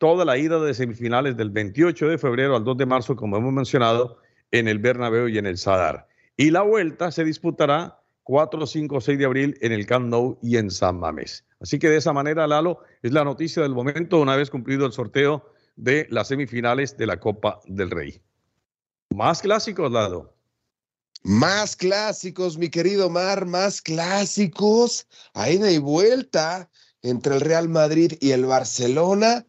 toda 0.01 0.25
la 0.25 0.35
ida 0.35 0.59
de 0.59 0.73
semifinales 0.73 1.37
del 1.37 1.51
28 1.51 2.07
de 2.07 2.17
febrero 2.17 2.55
al 2.55 2.63
2 2.63 2.75
de 2.75 2.87
marzo, 2.87 3.15
como 3.15 3.37
hemos 3.37 3.53
mencionado, 3.53 4.17
en 4.49 4.67
el 4.67 4.79
Bernabéu 4.79 5.27
y 5.27 5.37
en 5.37 5.45
el 5.45 5.59
Sadar. 5.59 6.07
Y 6.35 6.49
la 6.49 6.63
vuelta 6.63 7.11
se 7.11 7.23
disputará 7.23 8.01
4, 8.23 8.65
5, 8.65 8.99
6 8.99 9.19
de 9.19 9.25
abril 9.25 9.57
en 9.61 9.71
el 9.71 9.85
Camp 9.85 10.07
Nou 10.07 10.39
y 10.41 10.57
en 10.57 10.71
San 10.71 10.97
Mamés. 10.97 11.45
Así 11.59 11.77
que 11.77 11.87
de 11.87 11.97
esa 11.97 12.13
manera, 12.13 12.47
Lalo, 12.47 12.79
es 13.03 13.11
la 13.11 13.23
noticia 13.23 13.61
del 13.61 13.75
momento 13.75 14.19
una 14.19 14.35
vez 14.35 14.49
cumplido 14.49 14.87
el 14.87 14.91
sorteo 14.91 15.45
de 15.75 16.07
las 16.09 16.29
semifinales 16.29 16.97
de 16.97 17.05
la 17.05 17.19
Copa 17.19 17.59
del 17.67 17.91
Rey. 17.91 18.19
Más 19.11 19.43
clásicos, 19.43 19.91
Lado. 19.91 20.33
Más 21.21 21.75
clásicos, 21.75 22.57
mi 22.57 22.69
querido 22.69 23.11
Mar, 23.11 23.45
más 23.45 23.83
clásicos. 23.83 25.07
Ahí 25.35 25.59
de 25.59 25.77
vuelta 25.77 26.71
entre 27.03 27.35
el 27.35 27.41
Real 27.41 27.69
Madrid 27.69 28.13
y 28.19 28.31
el 28.31 28.45
Barcelona. 28.45 29.45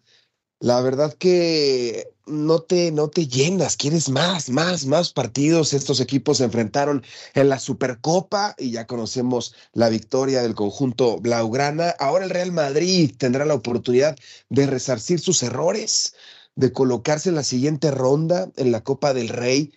La 0.62 0.80
verdad 0.80 1.12
que 1.12 2.12
no 2.24 2.60
te, 2.60 2.92
no 2.92 3.08
te 3.08 3.26
llenas, 3.26 3.76
quieres 3.76 4.08
más, 4.08 4.48
más, 4.48 4.86
más 4.86 5.12
partidos. 5.12 5.72
Estos 5.74 5.98
equipos 5.98 6.38
se 6.38 6.44
enfrentaron 6.44 7.02
en 7.34 7.48
la 7.48 7.58
Supercopa 7.58 8.54
y 8.56 8.70
ya 8.70 8.86
conocemos 8.86 9.56
la 9.72 9.88
victoria 9.88 10.40
del 10.40 10.54
conjunto 10.54 11.18
Blaugrana. 11.18 11.90
Ahora 11.98 12.26
el 12.26 12.30
Real 12.30 12.52
Madrid 12.52 13.12
tendrá 13.18 13.44
la 13.44 13.54
oportunidad 13.54 14.16
de 14.50 14.68
resarcir 14.68 15.18
sus 15.18 15.42
errores 15.42 16.14
de 16.54 16.72
colocarse 16.72 17.30
en 17.30 17.34
la 17.34 17.42
siguiente 17.42 17.90
ronda 17.90 18.48
en 18.54 18.70
la 18.70 18.84
Copa 18.84 19.14
del 19.14 19.30
Rey 19.30 19.72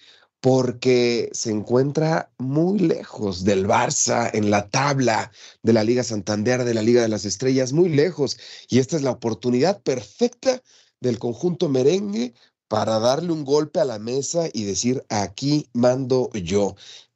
porque 0.46 1.32
se 1.34 1.50
encuentra 1.50 2.32
muy 2.38 2.78
lejos 2.78 3.46
del 3.46 3.66
Barça 3.68 4.30
en 4.32 4.52
la 4.52 4.70
tabla 4.70 5.32
de 5.64 5.74
la 5.74 5.84
Liga 5.84 6.04
Santander, 6.04 6.66
de 6.66 6.76
la 6.76 6.84
Liga 6.84 7.02
de 7.02 7.08
las 7.08 7.26
Estrellas, 7.26 7.74
muy 7.74 7.90
lejos. 7.90 8.38
Y 8.70 8.78
esta 8.78 8.96
es 8.96 9.02
la 9.02 9.10
oportunidad 9.10 9.82
perfecta 9.82 10.62
del 11.02 11.18
conjunto 11.18 11.68
merengue 11.68 12.36
para 12.68 13.00
darle 13.00 13.32
un 13.32 13.44
golpe 13.44 13.80
a 13.80 13.86
la 13.86 13.98
mesa 13.98 14.48
y 14.54 14.66
decir, 14.66 15.04
aquí 15.10 15.68
mando 15.74 16.30
yo. 16.34 16.76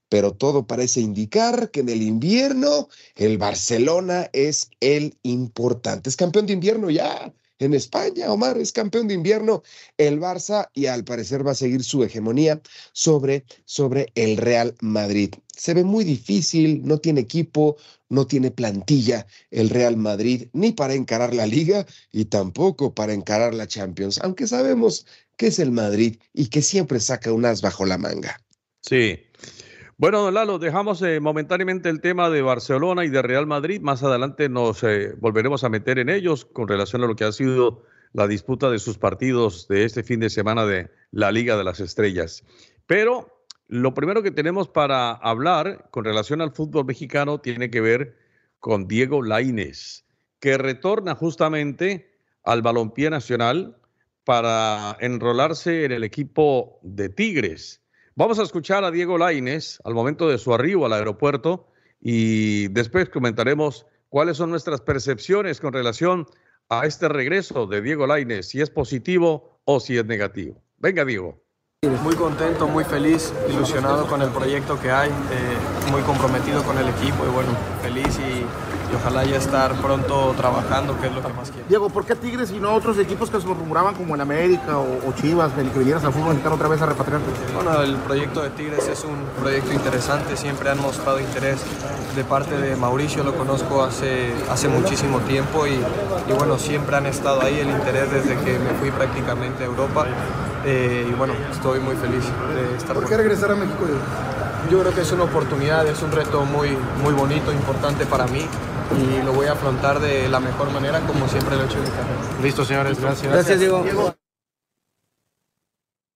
pero 0.09 0.33
todo 0.33 0.65
parece 0.65 0.99
indicar 1.01 1.69
que 1.69 1.81
en 1.81 1.89
el 1.89 2.01
invierno 2.01 2.89
el 3.15 3.37
Barcelona 3.37 4.27
es 4.33 4.71
el 4.79 5.19
importante. 5.21 6.09
Es 6.09 6.15
campeón 6.15 6.47
de 6.47 6.53
invierno 6.53 6.89
ya 6.89 7.31
en 7.59 7.73
España, 7.73 8.31
Omar, 8.31 8.57
es 8.57 8.71
campeón 8.71 9.07
de 9.07 9.13
invierno 9.13 9.63
el 9.97 10.19
Barça 10.19 10.69
y 10.73 10.87
al 10.87 11.03
parecer 11.03 11.45
va 11.45 11.51
a 11.51 11.55
seguir 11.55 11.83
su 11.83 12.03
hegemonía 12.03 12.61
sobre, 12.93 13.45
sobre 13.65 14.11
el 14.15 14.37
Real 14.37 14.75
Madrid. 14.79 15.35
Se 15.55 15.73
ve 15.73 15.83
muy 15.83 16.05
difícil, 16.05 16.81
no 16.85 16.99
tiene 16.99 17.21
equipo, 17.21 17.75
no 18.07 18.25
tiene 18.25 18.49
plantilla 18.49 19.27
el 19.51 19.69
Real 19.69 19.97
Madrid, 19.97 20.47
ni 20.53 20.71
para 20.71 20.93
encarar 20.93 21.33
la 21.35 21.45
liga 21.45 21.85
y 22.11 22.25
tampoco 22.25 22.95
para 22.95 23.13
encarar 23.13 23.53
la 23.53 23.67
Champions, 23.67 24.19
aunque 24.23 24.47
sabemos 24.47 25.05
que 25.35 25.47
es 25.47 25.59
el 25.59 25.71
Madrid 25.71 26.17
y 26.33 26.47
que 26.47 26.61
siempre 26.61 26.99
saca 26.99 27.31
unas 27.33 27.61
bajo 27.61 27.85
la 27.85 27.97
manga. 27.97 28.41
Sí. 28.81 29.19
Bueno, 29.99 30.21
don 30.21 30.33
Lalo, 30.33 30.59
dejamos 30.59 31.01
eh, 31.01 31.19
momentáneamente 31.19 31.89
el 31.89 31.99
tema 31.99 32.29
de 32.29 32.41
Barcelona 32.41 33.03
y 33.03 33.09
de 33.09 33.21
Real 33.21 33.45
Madrid. 33.45 33.81
Más 33.81 34.01
adelante 34.01 34.47
nos 34.47 34.81
eh, 34.85 35.13
volveremos 35.19 35.65
a 35.65 35.69
meter 35.69 35.99
en 35.99 36.07
ellos 36.07 36.45
con 36.45 36.69
relación 36.69 37.03
a 37.03 37.05
lo 37.05 37.17
que 37.17 37.25
ha 37.25 37.33
sido 37.33 37.83
la 38.13 38.25
disputa 38.25 38.69
de 38.69 38.79
sus 38.79 38.97
partidos 38.97 39.67
de 39.67 39.83
este 39.83 40.03
fin 40.03 40.21
de 40.21 40.29
semana 40.29 40.65
de 40.65 40.89
la 41.11 41.33
Liga 41.33 41.57
de 41.57 41.65
las 41.65 41.81
Estrellas. 41.81 42.45
Pero 42.87 43.43
lo 43.67 43.93
primero 43.93 44.23
que 44.23 44.31
tenemos 44.31 44.69
para 44.69 45.11
hablar 45.11 45.89
con 45.91 46.05
relación 46.05 46.39
al 46.39 46.53
fútbol 46.53 46.85
mexicano 46.85 47.41
tiene 47.41 47.69
que 47.69 47.81
ver 47.81 48.15
con 48.59 48.87
Diego 48.87 49.21
Lainez, 49.21 50.05
que 50.39 50.57
retorna 50.57 51.13
justamente 51.13 52.09
al 52.45 52.61
balompié 52.61 53.09
nacional 53.09 53.75
para 54.23 54.95
enrolarse 55.01 55.83
en 55.83 55.91
el 55.91 56.05
equipo 56.05 56.79
de 56.83 57.09
Tigres. 57.09 57.81
Vamos 58.15 58.39
a 58.39 58.43
escuchar 58.43 58.83
a 58.83 58.91
Diego 58.91 59.17
Laines 59.17 59.79
al 59.83 59.93
momento 59.93 60.27
de 60.27 60.37
su 60.37 60.53
arribo 60.53 60.85
al 60.85 60.93
aeropuerto 60.93 61.67
y 62.01 62.67
después 62.69 63.09
comentaremos 63.09 63.85
cuáles 64.09 64.37
son 64.37 64.49
nuestras 64.49 64.81
percepciones 64.81 65.59
con 65.59 65.73
relación 65.73 66.25
a 66.69 66.85
este 66.85 67.07
regreso 67.07 67.65
de 67.65 67.81
Diego 67.81 68.07
Laines, 68.07 68.49
si 68.49 68.61
es 68.61 68.69
positivo 68.69 69.59
o 69.65 69.79
si 69.79 69.97
es 69.97 70.05
negativo. 70.05 70.61
Venga, 70.77 71.05
Diego. 71.05 71.41
Muy 72.03 72.15
contento, 72.15 72.67
muy 72.67 72.83
feliz, 72.83 73.33
ilusionado 73.49 74.05
con 74.07 74.21
el 74.21 74.29
proyecto 74.29 74.79
que 74.81 74.91
hay, 74.91 75.09
eh, 75.09 75.91
muy 75.91 76.01
comprometido 76.01 76.61
con 76.63 76.77
el 76.77 76.89
equipo 76.89 77.25
y 77.25 77.29
bueno, 77.29 77.51
feliz 77.81 78.19
y 78.19 78.43
y 78.91 78.95
ojalá 78.95 79.23
ya 79.23 79.37
estar 79.37 79.73
pronto 79.75 80.33
trabajando, 80.35 80.99
que 80.99 81.07
es 81.07 81.13
lo 81.13 81.21
que 81.21 81.33
más 81.33 81.51
quiero. 81.51 81.67
Diego, 81.67 81.89
¿por 81.89 82.05
qué 82.05 82.15
Tigres 82.15 82.51
y 82.51 82.59
no 82.59 82.73
otros 82.73 82.97
equipos 82.97 83.29
que 83.29 83.39
se 83.39 83.47
rumuraban 83.47 83.95
como 83.95 84.15
en 84.15 84.21
América 84.21 84.77
o, 84.77 85.13
Chivas, 85.13 85.51
que 85.53 85.79
vinieras 85.79 86.03
al 86.03 86.13
fútbol 86.13 86.29
mexicano 86.29 86.55
otra 86.55 86.67
vez 86.67 86.81
a 86.81 86.85
repatriarte? 86.87 87.27
Bueno, 87.53 87.81
el 87.81 87.95
proyecto 87.97 88.41
de 88.41 88.49
Tigres 88.51 88.87
es 88.87 89.03
un 89.03 89.25
proyecto 89.39 89.73
interesante, 89.73 90.35
siempre 90.35 90.69
han 90.69 90.81
mostrado 90.81 91.19
interés 91.19 91.59
de 92.15 92.23
parte 92.23 92.57
de 92.57 92.75
Mauricio, 92.75 93.23
lo 93.23 93.35
conozco 93.35 93.83
hace, 93.83 94.33
hace 94.49 94.67
muchísimo 94.67 95.19
tiempo 95.19 95.67
y, 95.67 95.71
y 95.71 96.33
bueno, 96.37 96.57
siempre 96.57 96.95
han 96.95 97.05
estado 97.05 97.41
ahí 97.41 97.59
el 97.59 97.69
interés 97.69 98.11
desde 98.11 98.35
que 98.37 98.57
me 98.57 98.71
fui 98.79 98.91
prácticamente 98.91 99.63
a 99.63 99.67
Europa. 99.67 100.05
Eh, 100.65 101.07
y 101.09 101.13
bueno, 101.13 101.33
estoy 101.51 101.79
muy 101.79 101.95
feliz 101.95 102.23
de 102.53 102.77
estar 102.77 102.93
¿Por 102.93 103.07
qué 103.07 103.15
regresar 103.15 103.51
a 103.51 103.55
México? 103.55 103.85
Yo 104.69 104.81
creo 104.81 104.93
que 104.93 105.01
es 105.01 105.11
una 105.13 105.23
oportunidad, 105.23 105.87
es 105.87 106.01
un 106.01 106.11
reto 106.11 106.43
muy, 106.43 106.77
muy 107.01 107.13
bonito, 107.13 107.51
importante 107.53 108.05
para 108.05 108.27
mí 108.27 108.45
y 108.97 109.23
lo 109.23 109.33
voy 109.33 109.47
a 109.47 109.53
afrontar 109.53 109.99
de 109.99 110.27
la 110.29 110.39
mejor 110.39 110.71
manera 110.71 110.99
como 111.01 111.27
siempre 111.27 111.55
lo 111.55 111.63
he 111.63 111.65
hecho 111.65 111.77
en 111.77 111.83
mi 111.83 111.89
carrera. 111.89 112.41
Listo, 112.41 112.65
señores, 112.65 112.99
gracias. 112.99 113.31
Gracias, 113.31 113.59
Diego. 113.59 114.15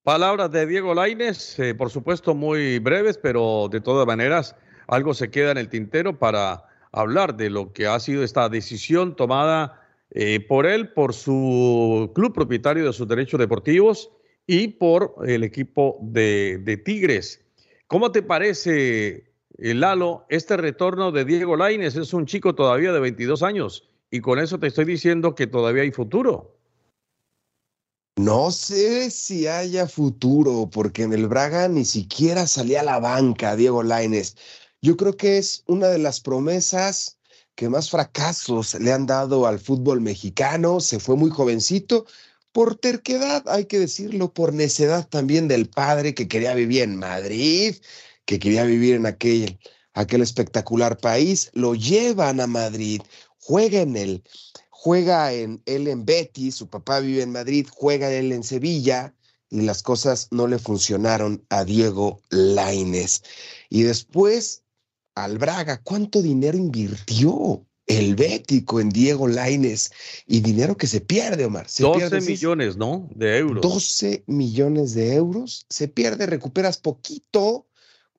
Palabras 0.04 0.52
de 0.52 0.66
Diego 0.66 0.94
Laines, 0.94 1.58
eh, 1.60 1.74
por 1.76 1.90
supuesto 1.90 2.36
muy 2.36 2.80
breves, 2.80 3.18
pero 3.18 3.70
de 3.72 3.80
todas 3.80 4.06
maneras 4.06 4.56
algo 4.88 5.14
se 5.14 5.30
queda 5.32 5.52
en 5.52 5.58
el 5.58 5.70
tintero 5.70 6.20
para 6.20 6.66
hablar 6.92 7.36
de 7.36 7.50
lo 7.50 7.72
que 7.72 7.88
ha 7.88 8.00
sido 8.00 8.24
esta 8.24 8.50
decisión 8.50 9.16
tomada 9.16 9.82
eh, 10.12 10.46
por 10.46 10.66
él, 10.66 10.90
por 10.90 11.14
su 11.14 12.12
club 12.14 12.34
propietario 12.34 12.86
de 12.86 12.94
sus 12.94 13.08
derechos 13.08 13.40
deportivos 13.40 14.12
y 14.46 14.68
por 14.68 15.16
el 15.26 15.44
equipo 15.44 15.98
de, 16.02 16.60
de 16.64 16.78
Tigres. 16.78 17.44
¿Cómo 17.88 18.12
te 18.12 18.22
parece, 18.22 19.33
Lalo, 19.58 20.26
este 20.30 20.58
retorno 20.58 21.12
de 21.12 21.26
Diego 21.26 21.56
Laines 21.56 21.96
es 21.96 22.14
un 22.14 22.26
chico 22.26 22.56
todavía 22.56 22.92
de 22.92 23.00
22 23.00 23.44
años 23.44 23.90
y 24.10 24.22
con 24.22 24.40
eso 24.40 24.60
te 24.60 24.68
estoy 24.68 24.86
diciendo 24.86 25.36
que 25.36 25.48
todavía 25.48 25.84
hay 25.84 25.92
futuro. 25.92 26.58
No 28.16 28.52
sé 28.52 29.10
si 29.10 29.48
haya 29.48 29.88
futuro, 29.88 30.70
porque 30.72 31.04
en 31.04 31.14
el 31.14 31.28
Braga 31.28 31.68
ni 31.68 31.84
siquiera 31.84 32.46
salía 32.46 32.82
a 32.82 32.84
la 32.84 33.00
banca 33.00 33.56
Diego 33.56 33.82
Laines. 33.82 34.36
Yo 34.82 34.98
creo 34.98 35.18
que 35.18 35.40
es 35.40 35.64
una 35.66 35.88
de 35.88 35.98
las 35.98 36.20
promesas 36.20 37.18
que 37.56 37.70
más 37.70 37.90
fracasos 37.90 38.76
le 38.76 38.92
han 38.92 39.08
dado 39.08 39.48
al 39.48 39.60
fútbol 39.60 40.02
mexicano. 40.02 40.80
Se 40.80 41.00
fue 41.00 41.16
muy 41.16 41.32
jovencito, 41.32 42.06
por 42.52 42.76
terquedad, 42.76 43.44
hay 43.48 43.66
que 43.66 43.80
decirlo, 43.80 44.32
por 44.32 44.54
necedad 44.54 45.08
también 45.08 45.48
del 45.48 45.68
padre 45.68 46.14
que 46.14 46.28
quería 46.28 46.54
vivir 46.54 46.84
en 46.84 46.98
Madrid, 46.98 47.76
que 48.26 48.40
quería 48.40 48.64
vivir 48.64 48.96
en 48.96 49.06
aquel, 49.06 49.60
aquel 49.94 50.22
espectacular 50.22 50.98
país, 50.98 51.50
lo 51.54 51.76
llevan 51.76 52.40
a 52.40 52.48
Madrid, 52.48 53.02
juega 53.38 53.82
en 53.82 53.96
él, 53.96 54.24
juega 54.70 55.34
en 55.34 55.62
él 55.66 55.88
en 55.88 56.06
Betis, 56.06 56.56
su 56.56 56.68
papá 56.68 57.00
vive 57.00 57.22
en 57.22 57.32
Madrid, 57.32 57.68
juega 57.72 58.12
él 58.12 58.32
en 58.32 58.44
Sevilla 58.44 59.14
y 59.50 59.62
las 59.62 59.84
cosas 59.84 60.28
no 60.32 60.48
le 60.48 60.58
funcionaron 60.58 61.46
a 61.50 61.64
Diego 61.64 62.22
Laines. 62.30 63.24
Y 63.70 63.84
después 63.84 64.64
al 65.16 65.38
Braga, 65.38 65.82
¿cuánto 65.84 66.22
dinero 66.22 66.58
invirtió? 66.58 67.66
el 67.86 68.16
Bético 68.16 68.80
en 68.80 68.90
Diego 68.90 69.28
Laines 69.28 69.92
y 70.26 70.40
dinero 70.40 70.78
que 70.78 70.88
se 70.88 71.02
pierde, 71.02 71.46
Omar. 71.46 71.68
Se 71.68 71.84
12 71.84 72.22
millones, 72.22 72.78
¿no? 72.78 73.10
De 73.14 73.38
euros. 73.38 73.62
12 73.62 74.24
millones 74.28 74.94
de 74.94 75.16
euros. 75.16 75.66
Se 75.70 75.88
pierde, 75.88 76.26
recuperas 76.26 76.78
poquito 76.78 77.68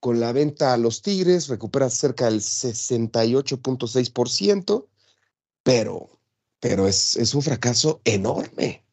con 0.05 0.21
la 0.21 0.33
venta 0.33 0.75
a 0.75 0.77
los 0.77 1.01
Tigres, 1.01 1.49
recuperas 1.49 1.95
cerca 1.95 2.27
del 2.27 2.43
68.6%, 2.43 4.87
pero, 5.63 6.21
pero 6.61 6.87
es, 6.87 7.17
es 7.17 7.33
un 7.33 7.41
fracaso 7.41 8.03
enorme, 8.05 8.85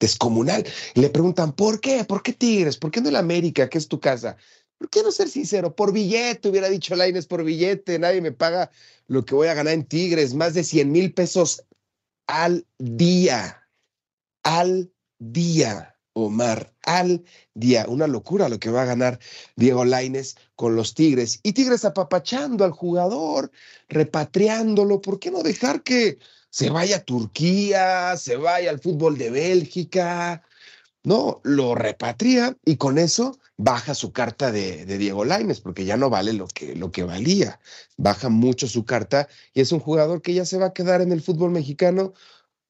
descomunal. 0.00 0.66
le 0.94 1.08
preguntan, 1.08 1.52
¿por 1.52 1.80
qué? 1.80 2.04
¿Por 2.04 2.24
qué 2.24 2.32
Tigres? 2.32 2.78
¿Por 2.78 2.90
qué 2.90 3.00
no 3.00 3.10
el 3.10 3.14
América, 3.14 3.68
que 3.68 3.78
es 3.78 3.86
tu 3.86 4.00
casa? 4.00 4.36
¿Por 4.76 4.90
qué 4.90 5.04
no 5.04 5.12
ser 5.12 5.28
sincero? 5.28 5.76
Por 5.76 5.92
billete, 5.92 6.48
hubiera 6.48 6.68
dicho 6.68 6.96
Laines, 6.96 7.28
por 7.28 7.44
billete, 7.44 8.00
nadie 8.00 8.20
me 8.20 8.32
paga 8.32 8.72
lo 9.06 9.24
que 9.24 9.36
voy 9.36 9.46
a 9.46 9.54
ganar 9.54 9.72
en 9.72 9.84
Tigres, 9.84 10.34
más 10.34 10.54
de 10.54 10.64
100 10.64 10.90
mil 10.90 11.14
pesos 11.14 11.62
al 12.26 12.66
día, 12.78 13.68
al 14.42 14.90
día. 15.20 15.95
Omar 16.16 16.72
al 16.82 17.24
día. 17.54 17.84
Una 17.88 18.06
locura 18.06 18.48
lo 18.48 18.58
que 18.58 18.70
va 18.70 18.82
a 18.82 18.86
ganar 18.86 19.18
Diego 19.54 19.84
Laines 19.84 20.36
con 20.54 20.74
los 20.74 20.94
Tigres. 20.94 21.40
Y 21.42 21.52
Tigres 21.52 21.84
apapachando 21.84 22.64
al 22.64 22.70
jugador, 22.70 23.52
repatriándolo. 23.88 25.02
¿Por 25.02 25.20
qué 25.20 25.30
no 25.30 25.42
dejar 25.42 25.82
que 25.82 26.18
se 26.48 26.70
vaya 26.70 26.96
a 26.96 27.04
Turquía, 27.04 28.16
se 28.16 28.36
vaya 28.36 28.70
al 28.70 28.80
fútbol 28.80 29.18
de 29.18 29.30
Bélgica? 29.30 30.42
No, 31.04 31.40
lo 31.44 31.74
repatria 31.74 32.56
y 32.64 32.76
con 32.76 32.96
eso 32.96 33.38
baja 33.58 33.94
su 33.94 34.10
carta 34.12 34.50
de, 34.50 34.86
Diego 34.86 35.26
Laines, 35.26 35.60
porque 35.60 35.84
ya 35.84 35.98
no 35.98 36.08
vale 36.08 36.32
lo 36.32 36.48
que, 36.48 36.74
lo 36.74 36.90
que 36.90 37.04
valía. 37.04 37.60
Baja 37.98 38.30
mucho 38.30 38.66
su 38.68 38.86
carta 38.86 39.28
y 39.52 39.60
es 39.60 39.70
un 39.70 39.80
jugador 39.80 40.22
que 40.22 40.32
ya 40.32 40.46
se 40.46 40.56
va 40.56 40.66
a 40.66 40.72
quedar 40.72 41.02
en 41.02 41.12
el 41.12 41.20
fútbol 41.20 41.50
mexicano 41.50 42.14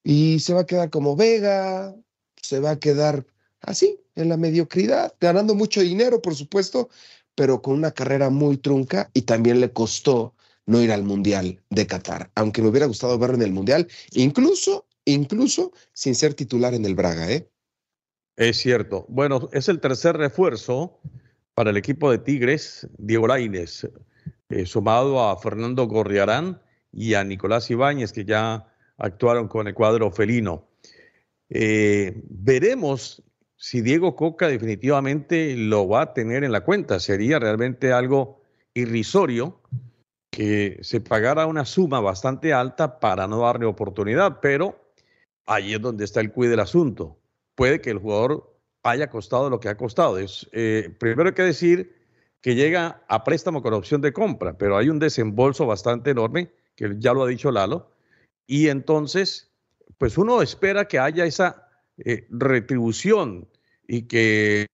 y 0.03 0.41
se 0.41 0.53
va 0.53 0.61
a 0.61 0.65
quedar 0.65 0.89
como 0.89 1.15
Vega, 1.15 1.95
se 2.41 2.59
va 2.59 2.71
a 2.71 2.79
quedar 2.79 3.25
así, 3.67 3.99
en 4.15 4.29
la 4.29 4.37
mediocridad, 4.37 5.13
ganando 5.19 5.53
mucho 5.53 5.81
dinero, 5.81 6.21
por 6.21 6.35
supuesto, 6.35 6.89
pero 7.35 7.61
con 7.61 7.75
una 7.75 7.91
carrera 7.91 8.29
muy 8.29 8.57
trunca 8.57 9.11
y 9.13 9.21
también 9.23 9.59
le 9.59 9.71
costó 9.71 10.33
no 10.65 10.81
ir 10.81 10.91
al 10.91 11.03
Mundial 11.03 11.61
de 11.69 11.85
Qatar, 11.85 12.31
aunque 12.35 12.61
me 12.61 12.69
hubiera 12.69 12.87
gustado 12.87 13.19
verlo 13.19 13.35
en 13.35 13.43
el 13.43 13.51
Mundial, 13.51 13.87
incluso, 14.13 14.87
incluso 15.05 15.71
sin 15.93 16.15
ser 16.15 16.33
titular 16.33 16.73
en 16.73 16.85
el 16.85 16.95
Braga, 16.95 17.31
¿eh? 17.31 17.47
Es 18.37 18.57
cierto. 18.57 19.05
Bueno, 19.09 19.49
es 19.51 19.67
el 19.67 19.79
tercer 19.79 20.15
refuerzo 20.15 20.99
para 21.53 21.71
el 21.71 21.77
equipo 21.77 22.11
de 22.11 22.19
Tigres, 22.19 22.87
Diego 22.97 23.27
Laines, 23.27 23.87
eh, 24.49 24.65
sumado 24.65 25.27
a 25.27 25.37
Fernando 25.37 25.87
Gorriarán 25.87 26.61
y 26.91 27.15
a 27.15 27.23
Nicolás 27.23 27.69
Ibáñez, 27.69 28.13
que 28.13 28.25
ya 28.25 28.71
actuaron 28.97 29.47
con 29.47 29.67
el 29.67 29.73
cuadro 29.73 30.11
felino. 30.11 30.67
Eh, 31.49 32.21
veremos 32.29 33.23
si 33.57 33.81
Diego 33.81 34.15
Coca 34.15 34.47
definitivamente 34.47 35.55
lo 35.57 35.87
va 35.87 36.01
a 36.03 36.13
tener 36.13 36.43
en 36.43 36.51
la 36.51 36.61
cuenta. 36.61 36.99
Sería 36.99 37.39
realmente 37.39 37.91
algo 37.91 38.41
irrisorio 38.73 39.59
que 40.29 40.77
se 40.81 41.01
pagara 41.01 41.47
una 41.47 41.65
suma 41.65 41.99
bastante 41.99 42.53
alta 42.53 42.99
para 42.99 43.27
no 43.27 43.39
darle 43.39 43.65
oportunidad, 43.65 44.39
pero 44.39 44.91
ahí 45.47 45.73
es 45.73 45.81
donde 45.81 46.05
está 46.05 46.21
el 46.21 46.31
cuid 46.31 46.51
del 46.51 46.59
asunto. 46.59 47.17
Puede 47.55 47.81
que 47.81 47.89
el 47.89 47.97
jugador 47.97 48.55
haya 48.83 49.09
costado 49.09 49.49
lo 49.49 49.59
que 49.59 49.69
ha 49.69 49.77
costado. 49.77 50.19
Es, 50.19 50.47
eh, 50.51 50.95
primero 50.99 51.29
hay 51.29 51.35
que 51.35 51.41
decir 51.41 51.95
que 52.41 52.53
llega 52.53 53.01
a 53.07 53.23
préstamo 53.23 53.63
con 53.63 53.73
opción 53.73 54.01
de 54.01 54.13
compra, 54.13 54.55
pero 54.57 54.77
hay 54.77 54.89
un 54.89 54.99
desembolso 54.99 55.65
bastante 55.65 56.11
enorme, 56.11 56.51
que 56.75 56.95
ya 56.99 57.13
lo 57.13 57.23
ha 57.23 57.27
dicho 57.27 57.51
Lalo, 57.51 57.89
y 58.45 58.67
entonces, 58.69 59.51
pues 59.97 60.17
uno 60.19 60.43
espera 60.43 60.87
que 60.87 60.99
haya 60.99 61.25
esa 61.25 61.66
eh, 61.97 62.27
retribución 62.29 63.47
y 63.87 64.03
que, 64.03 64.67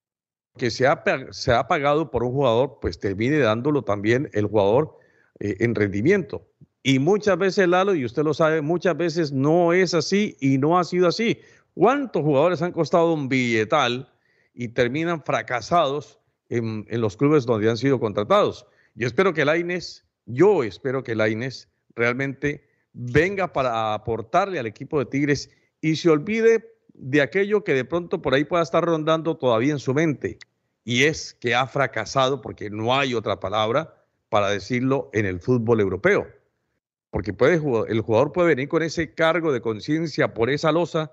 que 0.57 0.71
se, 0.71 0.87
ha, 0.87 1.03
se 1.31 1.51
ha 1.51 1.67
pagado 1.67 2.11
por 2.11 2.23
un 2.23 2.31
jugador, 2.31 2.79
pues 2.81 2.99
termine 2.99 3.39
dándolo 3.39 3.83
también 3.83 4.29
el 4.33 4.47
jugador 4.47 4.97
eh, 5.39 5.57
en 5.59 5.75
rendimiento. 5.75 6.47
Y 6.83 6.99
muchas 6.99 7.37
veces, 7.37 7.67
Lalo, 7.67 7.95
y 7.95 8.03
usted 8.03 8.23
lo 8.23 8.33
sabe, 8.33 8.61
muchas 8.61 8.97
veces 8.97 9.31
no 9.31 9.71
es 9.71 9.93
así 9.93 10.35
y 10.41 10.57
no 10.57 10.77
ha 10.77 10.83
sido 10.83 11.07
así. 11.07 11.39
¿Cuántos 11.73 12.21
jugadores 12.21 12.61
han 12.61 12.73
costado 12.73 13.13
un 13.13 13.29
billetal 13.29 14.11
y 14.53 14.67
terminan 14.67 15.23
fracasados 15.23 16.19
en, 16.49 16.85
los 16.89 17.15
clubes 17.15 17.45
donde 17.45 17.69
han 17.69 17.77
sido 17.77 17.99
contratados? 17.99 18.67
Yo 18.95 19.07
espero 19.07 19.33
que 19.33 19.45
Laines, 19.45 20.05
yo 20.25 20.63
espero 20.63 21.03
que 21.03 21.15
Laines 21.15 21.69
realmente 21.95 22.67
venga 22.91 23.53
para 23.53 23.93
aportarle 23.93 24.59
al 24.59 24.67
equipo 24.67 24.99
de 24.99 25.05
Tigres 25.05 25.49
y 25.81 25.95
se 25.95 26.09
olvide 26.09 26.72
de 26.93 27.21
aquello 27.21 27.63
que 27.63 27.73
de 27.73 27.85
pronto 27.85 28.21
por 28.21 28.33
ahí 28.33 28.43
pueda 28.43 28.63
estar 28.63 28.83
rondando 28.83 29.37
todavía 29.37 29.73
en 29.73 29.79
su 29.79 29.93
mente, 29.93 30.37
y 30.83 31.03
es 31.03 31.33
que 31.33 31.55
ha 31.55 31.67
fracasado, 31.67 32.41
porque 32.41 32.69
no 32.69 32.95
hay 32.95 33.13
otra 33.13 33.39
palabra 33.39 33.95
para 34.29 34.49
decirlo 34.49 35.09
en 35.13 35.25
el 35.25 35.39
fútbol 35.39 35.79
europeo 35.79 36.27
porque 37.13 37.31
puede, 37.31 37.61
el 37.89 38.01
jugador 38.01 38.31
puede 38.31 38.47
venir 38.47 38.67
con 38.67 38.81
ese 38.81 39.13
cargo 39.13 39.53
de 39.53 39.61
conciencia 39.61 40.33
por 40.33 40.49
esa 40.49 40.71
losa 40.71 41.11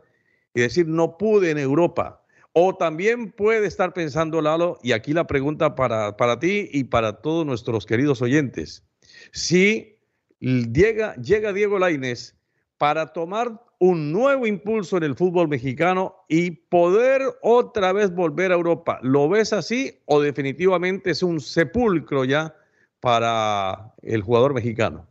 y 0.55 0.63
decir, 0.63 0.89
no 0.89 1.19
pude 1.19 1.51
en 1.51 1.59
Europa. 1.59 2.23
O 2.55 2.75
también 2.75 3.31
puede 3.33 3.67
estar 3.67 3.93
pensando, 3.93 4.41
Lalo, 4.41 4.79
y 4.83 4.93
aquí 4.93 5.13
la 5.13 5.27
pregunta 5.27 5.75
para, 5.75 6.17
para 6.17 6.39
ti 6.39 6.71
y 6.73 6.85
para 6.85 7.21
todos 7.21 7.45
nuestros 7.45 7.85
queridos 7.85 8.23
oyentes, 8.23 8.83
si 9.33 9.99
llega, 10.39 11.17
llega 11.17 11.53
Diego 11.53 11.79
Lainez 11.79 12.35
para 12.79 13.13
tomar 13.13 13.63
un 13.81 14.13
nuevo 14.13 14.47
impulso 14.47 14.99
en 14.99 15.05
el 15.05 15.17
fútbol 15.17 15.49
mexicano 15.49 16.15
y 16.29 16.51
poder 16.51 17.23
otra 17.43 17.93
vez 17.93 18.15
volver 18.15 18.53
a 18.53 18.55
Europa, 18.55 19.01
¿lo 19.03 19.29
ves 19.29 19.55
así 19.55 19.99
o 20.05 20.21
definitivamente 20.21 21.11
es 21.11 21.23
un 21.23 21.41
sepulcro 21.41 22.25
ya 22.25 22.55
para 23.01 23.95
el 24.03 24.21
jugador 24.21 24.53
mexicano? 24.53 25.07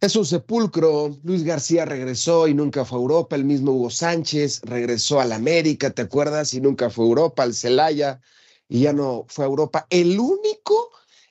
Es 0.00 0.14
un 0.14 0.24
sepulcro. 0.24 1.16
Luis 1.24 1.42
García 1.42 1.84
regresó 1.84 2.46
y 2.46 2.54
nunca 2.54 2.84
fue 2.84 2.98
a 2.98 3.02
Europa. 3.02 3.36
El 3.36 3.44
mismo 3.44 3.72
Hugo 3.72 3.90
Sánchez 3.90 4.60
regresó 4.62 5.18
al 5.18 5.32
América, 5.32 5.90
¿te 5.90 6.02
acuerdas? 6.02 6.54
Y 6.54 6.60
nunca 6.60 6.88
fue 6.88 7.06
a 7.06 7.08
Europa, 7.08 7.42
al 7.42 7.54
Celaya, 7.54 8.20
y 8.68 8.82
ya 8.82 8.92
no 8.92 9.24
fue 9.28 9.44
a 9.44 9.48
Europa. 9.48 9.86
El 9.90 10.20
único, 10.20 10.90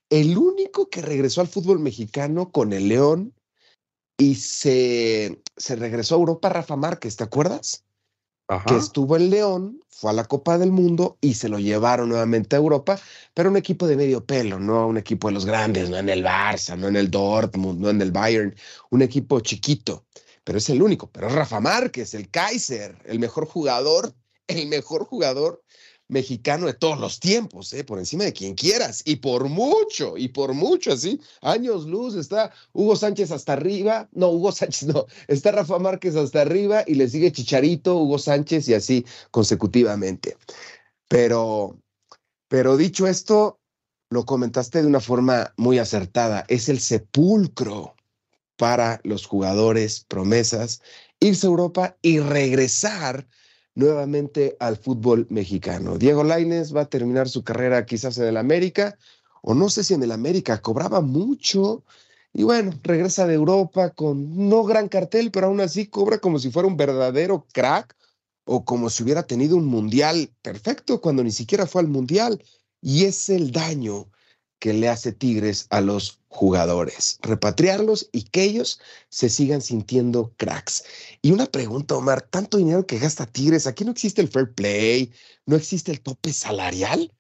el 0.10 0.38
único 0.38 0.90
que 0.90 1.02
regresó 1.02 1.40
al 1.40 1.48
fútbol 1.48 1.80
mexicano 1.80 2.52
con 2.52 2.74
el 2.74 2.90
León 2.90 3.34
y 4.18 4.36
se, 4.36 5.42
se 5.58 5.76
regresó 5.76 6.16
a 6.16 6.20
Europa, 6.20 6.50
Rafa 6.50 6.76
Márquez, 6.76 7.16
¿te 7.16 7.24
acuerdas? 7.24 7.84
que 8.68 8.76
estuvo 8.76 9.16
en 9.16 9.30
León, 9.30 9.80
fue 9.90 10.12
a 10.12 10.14
la 10.14 10.26
Copa 10.26 10.58
del 10.58 10.72
Mundo 10.72 11.18
y 11.22 11.34
se 11.34 11.50
lo 11.50 11.60
llevaron 11.60 12.10
nuevamente 12.10 12.56
a 12.56 12.60
Europa, 12.60 13.00
pero 13.34 13.50
un 13.50 13.58
equipo 13.58 13.88
de 13.88 13.96
medio 13.96 14.26
pelo, 14.26 14.60
no 14.60 14.88
un 14.88 14.98
equipo 14.98 15.28
de 15.28 15.34
los 15.34 15.46
grandes, 15.46 15.90
no 15.90 15.98
en 15.98 16.10
el 16.10 16.24
Barça, 16.24 16.78
no 16.78 16.88
en 16.88 16.96
el 16.96 17.10
Dortmund, 17.10 17.80
no 17.80 17.90
en 17.90 18.02
el 18.02 18.12
Bayern, 18.12 18.54
un 18.92 19.02
equipo 19.02 19.40
chiquito, 19.40 20.06
pero 20.44 20.58
es 20.58 20.70
el 20.70 20.82
único. 20.82 21.10
Pero 21.10 21.30
Rafa 21.30 21.60
Márquez, 21.60 22.14
el 22.14 22.30
Kaiser, 22.30 22.98
el 23.06 23.20
mejor 23.20 23.48
jugador, 23.48 24.14
el 24.48 24.68
mejor 24.68 25.06
jugador 25.06 25.64
mexicano 26.14 26.68
de 26.68 26.74
todos 26.74 27.00
los 27.00 27.20
tiempos, 27.20 27.74
¿eh? 27.74 27.84
por 27.84 28.00
encima 28.00 28.24
de 28.24 28.32
quien 28.32 28.54
quieras, 28.54 29.02
y 29.04 29.18
por 29.18 29.50
mucho, 29.50 30.16
y 30.16 30.30
por 30.30 30.54
mucho, 30.54 30.94
así, 30.94 31.20
años 31.42 31.86
luz, 31.86 32.16
está 32.16 32.54
Hugo 32.72 32.96
Sánchez 32.96 33.32
hasta 33.32 33.54
arriba, 33.54 34.08
no, 34.14 34.30
Hugo 34.30 34.52
Sánchez 34.52 34.88
no, 34.88 35.08
está 35.28 35.52
Rafa 35.52 35.80
Márquez 35.80 36.16
hasta 36.16 36.42
arriba 36.42 36.84
y 36.88 36.94
le 36.96 37.10
sigue 37.10 37.32
Chicharito, 37.32 37.98
Hugo 37.98 38.20
Sánchez 38.20 38.70
y 38.70 38.76
así 38.76 39.06
consecutivamente. 39.32 40.38
Pero, 41.10 41.78
pero 42.48 42.78
dicho 42.78 43.08
esto, 43.08 43.60
lo 44.10 44.26
comentaste 44.26 44.82
de 44.82 44.88
una 44.88 45.00
forma 45.00 45.54
muy 45.58 45.80
acertada, 45.80 46.46
es 46.48 46.70
el 46.70 46.80
sepulcro 46.80 47.96
para 48.56 49.02
los 49.04 49.26
jugadores 49.26 50.06
promesas, 50.08 50.82
irse 51.20 51.48
a 51.48 51.50
Europa 51.50 51.98
y 52.04 52.20
regresar 52.20 53.28
nuevamente 53.76 54.56
al 54.60 54.78
fútbol 54.78 55.28
mexicano. 55.30 55.98
Diego 55.98 56.24
Laines 56.24 56.76
va 56.76 56.82
a 56.82 56.90
terminar 56.90 57.30
su 57.30 57.44
carrera 57.44 57.86
quizás 57.86 58.18
en 58.18 58.26
el 58.26 58.38
América, 58.38 58.98
o 59.42 59.54
no 59.54 59.70
sé 59.70 59.84
si 59.84 59.94
en 59.94 60.04
el 60.04 60.12
América, 60.12 60.62
cobraba 60.62 61.02
mucho. 61.02 61.84
Y 62.34 62.44
bueno, 62.44 62.72
regresa 62.84 63.28
de 63.28 63.36
Europa 63.36 63.92
con 63.92 64.50
no 64.50 64.64
gran 64.64 64.90
cartel, 64.90 65.32
pero 65.32 65.48
aún 65.48 65.62
así 65.62 65.88
cobra 65.88 66.20
como 66.20 66.40
si 66.40 66.50
fuera 66.50 66.68
un 66.68 66.78
verdadero 66.78 67.46
crack 67.52 67.96
o 68.46 68.66
como 68.66 68.90
si 68.90 69.04
hubiera 69.04 69.24
tenido 69.24 69.56
un 69.56 69.66
mundial 69.66 70.32
perfecto 70.42 71.02
cuando 71.02 71.24
ni 71.24 71.32
siquiera 71.32 71.68
fue 71.68 71.82
al 71.82 71.88
mundial. 71.88 72.44
Y 72.82 73.06
es 73.06 73.30
el 73.30 73.52
daño 73.52 74.08
que 74.64 74.72
le 74.72 74.88
hace 74.88 75.12
Tigres 75.12 75.68
a 75.72 75.82
los 75.82 76.22
jugadores, 76.30 77.20
repatriarlos 77.22 78.08
y 78.14 78.24
que 78.24 78.44
ellos 78.44 78.80
se 79.10 79.28
sigan 79.28 79.62
sintiendo 79.62 80.34
cracks. 80.38 80.86
Y 81.22 81.34
una 81.34 81.48
pregunta, 81.48 81.96
Omar, 81.96 82.22
tanto 82.22 82.60
dinero 82.60 82.88
que 82.88 82.98
gasta 82.98 83.26
Tigres, 83.26 83.68
aquí 83.68 83.84
no 83.84 83.92
existe 83.92 84.22
el 84.22 84.30
fair 84.30 84.54
play, 84.54 85.12
no 85.46 85.58
existe 85.58 85.92
el 85.92 86.00
tope 86.00 86.32
salarial. 86.32 87.12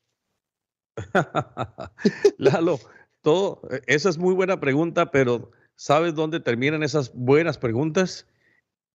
Lalo, 2.38 2.80
todo, 3.22 3.62
esa 3.88 4.08
es 4.08 4.18
muy 4.18 4.34
buena 4.34 4.62
pregunta, 4.62 5.12
pero 5.12 5.52
¿sabes 5.76 6.16
dónde 6.16 6.40
terminan 6.40 6.82
esas 6.82 7.14
buenas 7.14 7.58
preguntas? 7.58 8.26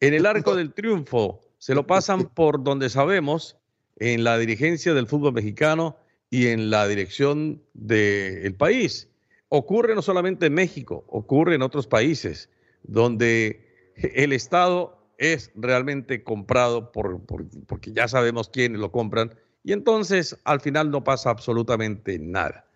En 0.00 0.14
el 0.14 0.24
arco 0.24 0.56
del 0.56 0.72
triunfo, 0.72 1.42
se 1.58 1.74
lo 1.74 1.86
pasan 1.86 2.30
por 2.34 2.64
donde 2.64 2.88
sabemos, 2.88 3.58
en 3.96 4.24
la 4.24 4.38
dirigencia 4.38 4.94
del 4.94 5.06
fútbol 5.06 5.34
mexicano, 5.34 5.98
y 6.30 6.48
en 6.48 6.70
la 6.70 6.86
dirección 6.86 7.62
del 7.74 8.54
país. 8.54 9.08
Ocurre 9.48 9.94
no 9.94 10.02
solamente 10.02 10.46
en 10.46 10.54
México, 10.54 11.04
ocurre 11.08 11.54
en 11.54 11.62
otros 11.62 11.86
países 11.86 12.50
donde 12.82 13.66
el 13.96 14.32
Estado 14.32 14.98
es 15.16 15.50
realmente 15.54 16.22
comprado 16.22 16.92
por, 16.92 17.20
porque 17.66 17.92
ya 17.92 18.06
sabemos 18.08 18.48
quiénes 18.48 18.78
lo 18.78 18.92
compran 18.92 19.34
y 19.64 19.72
entonces 19.72 20.38
al 20.44 20.60
final 20.60 20.90
no 20.90 21.02
pasa 21.02 21.30
absolutamente 21.30 22.18
nada. 22.18 22.66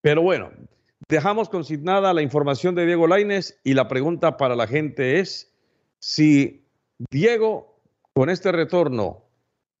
Pero 0.00 0.22
bueno, 0.22 0.50
dejamos 1.08 1.48
consignada 1.48 2.12
la 2.12 2.22
información 2.22 2.74
de 2.74 2.86
Diego 2.86 3.06
Laines 3.06 3.60
y 3.62 3.74
la 3.74 3.88
pregunta 3.88 4.36
para 4.36 4.56
la 4.56 4.66
gente 4.66 5.20
es 5.20 5.52
si 5.98 6.66
Diego 7.10 7.80
con 8.12 8.30
este 8.30 8.50
retorno 8.52 9.24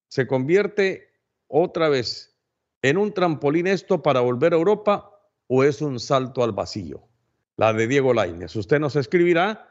se 0.08 0.26
convierte 0.26 1.10
otra 1.48 1.88
vez 1.88 2.31
en 2.82 2.98
un 2.98 3.12
trampolín 3.12 3.66
esto 3.66 4.02
para 4.02 4.20
volver 4.20 4.52
a 4.52 4.56
Europa 4.56 5.10
o 5.46 5.64
es 5.64 5.80
un 5.80 5.98
salto 6.00 6.44
al 6.44 6.52
vacío? 6.52 7.02
La 7.56 7.72
de 7.72 7.86
Diego 7.86 8.12
Lainez. 8.12 8.56
Usted 8.56 8.80
nos 8.80 8.96
escribirá 8.96 9.68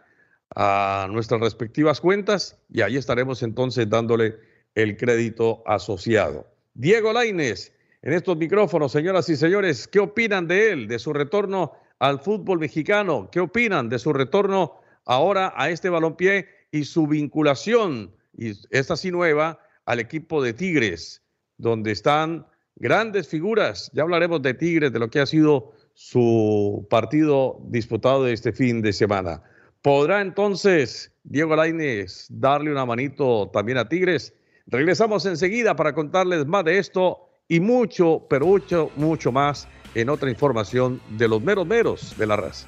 a 0.55 1.07
nuestras 1.11 1.41
respectivas 1.41 2.01
cuentas 2.01 2.57
y 2.69 2.81
ahí 2.81 2.97
estaremos 2.97 3.43
entonces 3.43 3.89
dándole 3.89 4.37
el 4.75 4.97
crédito 4.97 5.63
asociado. 5.65 6.47
Diego 6.73 7.13
Lainez, 7.13 7.73
en 8.01 8.13
estos 8.13 8.37
micrófonos, 8.37 8.91
señoras 8.91 9.29
y 9.29 9.35
señores, 9.35 9.87
¿qué 9.87 9.99
opinan 9.99 10.47
de 10.47 10.71
él, 10.71 10.87
de 10.87 10.99
su 10.99 11.13
retorno 11.13 11.73
al 11.99 12.19
fútbol 12.19 12.59
mexicano? 12.59 13.29
¿Qué 13.31 13.39
opinan 13.39 13.89
de 13.89 13.99
su 13.99 14.13
retorno 14.13 14.81
ahora 15.05 15.53
a 15.55 15.69
este 15.69 15.89
balompié 15.89 16.47
y 16.71 16.85
su 16.85 17.07
vinculación, 17.07 18.15
y 18.33 18.53
esta 18.69 18.95
sí 18.95 19.11
nueva, 19.11 19.59
al 19.85 19.99
equipo 19.99 20.41
de 20.41 20.53
Tigres, 20.53 21.21
donde 21.57 21.91
están 21.91 22.47
grandes 22.81 23.27
figuras. 23.27 23.89
Ya 23.93 24.01
hablaremos 24.03 24.41
de 24.41 24.53
Tigres, 24.55 24.91
de 24.91 24.99
lo 24.99 25.09
que 25.09 25.19
ha 25.19 25.25
sido 25.25 25.71
su 25.93 26.85
partido 26.89 27.59
disputado 27.67 28.27
este 28.27 28.51
fin 28.51 28.81
de 28.81 28.91
semana. 28.91 29.41
¿Podrá 29.81 30.21
entonces 30.21 31.11
Diego 31.23 31.55
Lainez 31.55 32.27
darle 32.29 32.71
una 32.71 32.85
manito 32.85 33.49
también 33.53 33.77
a 33.77 33.87
Tigres? 33.87 34.33
Regresamos 34.65 35.25
enseguida 35.25 35.75
para 35.75 35.93
contarles 35.93 36.45
más 36.45 36.65
de 36.65 36.79
esto 36.79 37.29
y 37.47 37.59
mucho, 37.59 38.25
pero 38.29 38.47
mucho, 38.47 38.89
mucho 38.95 39.31
más 39.31 39.67
en 39.93 40.09
otra 40.09 40.29
información 40.29 40.99
de 41.17 41.27
los 41.27 41.41
meros 41.41 41.67
meros 41.67 42.17
de 42.17 42.25
la 42.25 42.35
raza. 42.35 42.67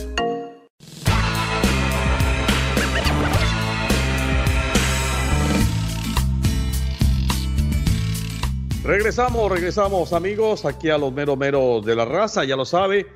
Regresamos, 8.91 9.49
regresamos 9.49 10.11
amigos, 10.11 10.65
aquí 10.65 10.89
a 10.89 10.97
los 10.97 11.13
mero 11.13 11.37
mero 11.37 11.79
de 11.79 11.95
la 11.95 12.03
raza, 12.03 12.43
ya 12.43 12.57
lo 12.57 12.65
sabe, 12.65 13.07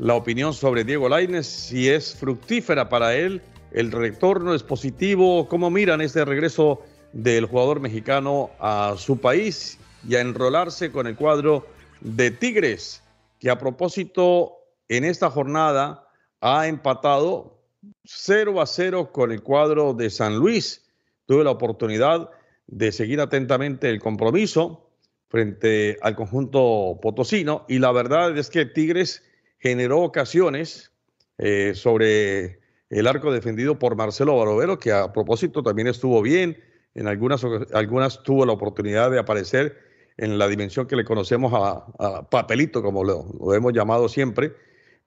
la 0.00 0.16
opinión 0.16 0.52
sobre 0.52 0.82
Diego 0.82 1.08
Laines, 1.08 1.46
si 1.46 1.88
es 1.88 2.16
fructífera 2.16 2.88
para 2.88 3.14
él, 3.14 3.40
el 3.70 3.92
retorno 3.92 4.56
es 4.56 4.64
positivo, 4.64 5.46
cómo 5.46 5.70
miran 5.70 6.00
este 6.00 6.24
regreso 6.24 6.82
del 7.12 7.46
jugador 7.46 7.78
mexicano 7.78 8.50
a 8.58 8.96
su 8.98 9.20
país 9.20 9.78
y 10.08 10.16
a 10.16 10.20
enrolarse 10.20 10.90
con 10.90 11.06
el 11.06 11.14
cuadro 11.14 11.64
de 12.00 12.32
Tigres, 12.32 13.00
que 13.38 13.50
a 13.50 13.58
propósito 13.58 14.54
en 14.88 15.04
esta 15.04 15.30
jornada 15.30 16.08
ha 16.40 16.66
empatado 16.66 17.62
0 18.02 18.60
a 18.60 18.66
0 18.66 19.12
con 19.12 19.30
el 19.30 19.44
cuadro 19.44 19.94
de 19.94 20.10
San 20.10 20.40
Luis. 20.40 20.90
Tuve 21.26 21.44
la 21.44 21.52
oportunidad 21.52 22.30
de 22.66 22.90
seguir 22.90 23.20
atentamente 23.20 23.88
el 23.90 24.00
compromiso 24.00 24.86
frente 25.28 25.98
al 26.00 26.16
conjunto 26.16 26.98
potosino 27.02 27.64
y 27.68 27.78
la 27.78 27.92
verdad 27.92 28.36
es 28.36 28.48
que 28.48 28.64
Tigres 28.64 29.22
generó 29.58 30.00
ocasiones 30.00 30.90
eh, 31.36 31.72
sobre 31.74 32.60
el 32.90 33.06
arco 33.06 33.30
defendido 33.30 33.78
por 33.78 33.96
Marcelo 33.96 34.36
Barovero, 34.36 34.78
que 34.78 34.92
a 34.92 35.12
propósito 35.12 35.62
también 35.62 35.88
estuvo 35.88 36.22
bien, 36.22 36.58
en 36.94 37.06
algunas, 37.06 37.44
algunas 37.74 38.22
tuvo 38.22 38.46
la 38.46 38.52
oportunidad 38.52 39.10
de 39.10 39.18
aparecer 39.18 39.76
en 40.16 40.38
la 40.38 40.48
dimensión 40.48 40.86
que 40.86 40.96
le 40.96 41.04
conocemos 41.04 41.52
a, 41.54 42.28
papelito, 42.28 42.82
como 42.82 43.04
lo, 43.04 43.54
hemos 43.54 43.72
llamado 43.72 44.08
siempre, 44.08 44.54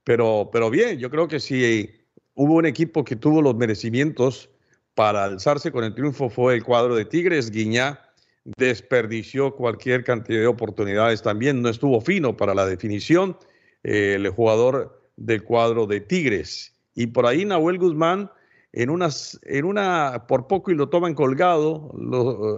pero, 0.03 0.49
pero 0.53 0.69
bien, 0.69 0.99
yo 0.99 1.09
creo 1.09 1.27
que 1.27 1.39
si 1.39 1.89
hubo 2.35 2.55
un 2.55 2.65
equipo 2.65 3.03
que 3.03 3.15
tuvo 3.15 3.41
los 3.41 3.55
merecimientos 3.55 4.49
para 4.93 5.25
alzarse 5.25 5.71
con 5.71 5.83
el 5.83 5.93
triunfo 5.93 6.29
fue 6.29 6.55
el 6.55 6.63
cuadro 6.63 6.95
de 6.95 7.05
Tigres, 7.05 7.51
Guiñá 7.51 7.99
desperdició 8.43 9.55
cualquier 9.55 10.03
cantidad 10.03 10.39
de 10.39 10.47
oportunidades 10.47 11.21
también, 11.21 11.61
no 11.61 11.69
estuvo 11.69 12.01
fino 12.01 12.35
para 12.35 12.55
la 12.55 12.65
definición 12.65 13.37
eh, 13.83 14.13
el 14.15 14.29
jugador 14.29 15.01
del 15.15 15.43
cuadro 15.43 15.85
de 15.85 16.01
Tigres. 16.01 16.73
Y 16.95 17.07
por 17.07 17.25
ahí 17.25 17.45
Nahuel 17.45 17.77
Guzmán, 17.77 18.31
en, 18.73 18.89
unas, 18.89 19.39
en 19.43 19.65
una, 19.65 20.25
por 20.27 20.47
poco 20.47 20.71
y 20.71 20.75
lo 20.75 20.89
toman 20.89 21.13
colgado, 21.13 21.91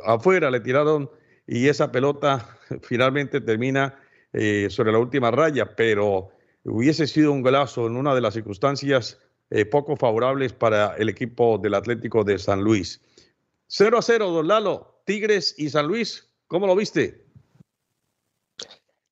afuera 0.05 0.51
le 0.51 0.59
tiraron 0.59 1.09
y 1.47 1.67
esa 1.67 1.91
pelota 1.91 2.57
finalmente 2.81 3.41
termina 3.41 3.99
eh, 4.31 4.67
sobre 4.69 4.91
la 4.91 4.99
última 4.99 5.31
raya, 5.31 5.75
pero 5.75 6.29
hubiese 6.63 7.07
sido 7.07 7.31
un 7.31 7.41
golazo 7.41 7.87
en 7.87 7.97
una 7.97 8.15
de 8.15 8.21
las 8.21 8.33
circunstancias 8.33 9.19
eh, 9.49 9.65
poco 9.65 9.95
favorables 9.95 10.53
para 10.53 10.95
el 10.95 11.09
equipo 11.09 11.57
del 11.57 11.75
Atlético 11.75 12.23
de 12.23 12.39
San 12.39 12.63
Luis. 12.63 13.01
0 13.75 13.97
a 13.97 14.01
0, 14.03 14.29
don 14.29 14.47
Lalo, 14.47 15.01
Tigres 15.03 15.55
y 15.57 15.67
San 15.71 15.87
Luis, 15.87 16.31
¿cómo 16.45 16.67
lo 16.67 16.75
viste? 16.75 17.22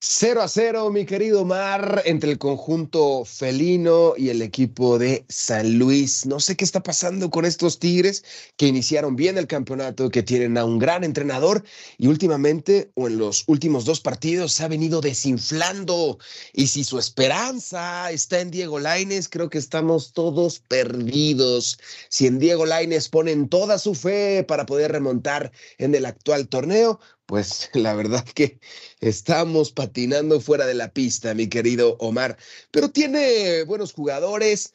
0 0.04 0.42
a 0.42 0.48
0, 0.48 0.90
mi 0.90 1.06
querido 1.06 1.44
Mar, 1.44 2.02
entre 2.06 2.32
el 2.32 2.38
conjunto 2.38 3.24
felino 3.24 4.14
y 4.16 4.30
el 4.30 4.42
equipo 4.42 4.98
de 4.98 5.24
San 5.28 5.78
Luis. 5.78 6.26
No 6.26 6.40
sé 6.40 6.56
qué 6.56 6.64
está 6.64 6.82
pasando 6.82 7.30
con 7.30 7.44
estos 7.44 7.78
Tigres 7.78 8.24
que 8.56 8.66
iniciaron 8.66 9.14
bien 9.14 9.38
el 9.38 9.46
campeonato, 9.46 10.10
que 10.10 10.24
tienen 10.24 10.58
a 10.58 10.64
un 10.64 10.80
gran 10.80 11.04
entrenador 11.04 11.62
y 11.98 12.08
últimamente 12.08 12.90
o 12.96 13.06
en 13.06 13.16
los 13.16 13.44
últimos 13.46 13.84
dos 13.84 14.00
partidos 14.00 14.54
se 14.54 14.64
ha 14.64 14.68
venido 14.68 15.00
desinflando. 15.00 16.18
Y 16.52 16.66
si 16.66 16.82
su 16.82 16.98
esperanza 16.98 18.10
está 18.10 18.40
en 18.40 18.50
Diego 18.50 18.80
Laines, 18.80 19.28
creo 19.28 19.50
que 19.50 19.58
estamos 19.58 20.14
todos 20.14 20.58
perdidos. 20.58 21.78
Si 22.08 22.26
en 22.26 22.40
Diego 22.40 22.66
Laines 22.66 23.08
ponen 23.08 23.48
toda 23.48 23.78
su 23.78 23.94
fe 23.94 24.42
para 24.42 24.66
poder 24.66 24.90
remontar 24.90 25.52
en 25.78 25.94
el 25.94 26.06
actual 26.06 26.48
torneo, 26.48 26.98
pues 27.32 27.70
la 27.72 27.94
verdad 27.94 28.26
que 28.34 28.60
estamos 29.00 29.72
patinando 29.72 30.38
fuera 30.38 30.66
de 30.66 30.74
la 30.74 30.92
pista, 30.92 31.32
mi 31.32 31.48
querido 31.48 31.96
Omar. 31.98 32.36
Pero 32.70 32.90
tiene 32.90 33.62
buenos 33.62 33.94
jugadores. 33.94 34.74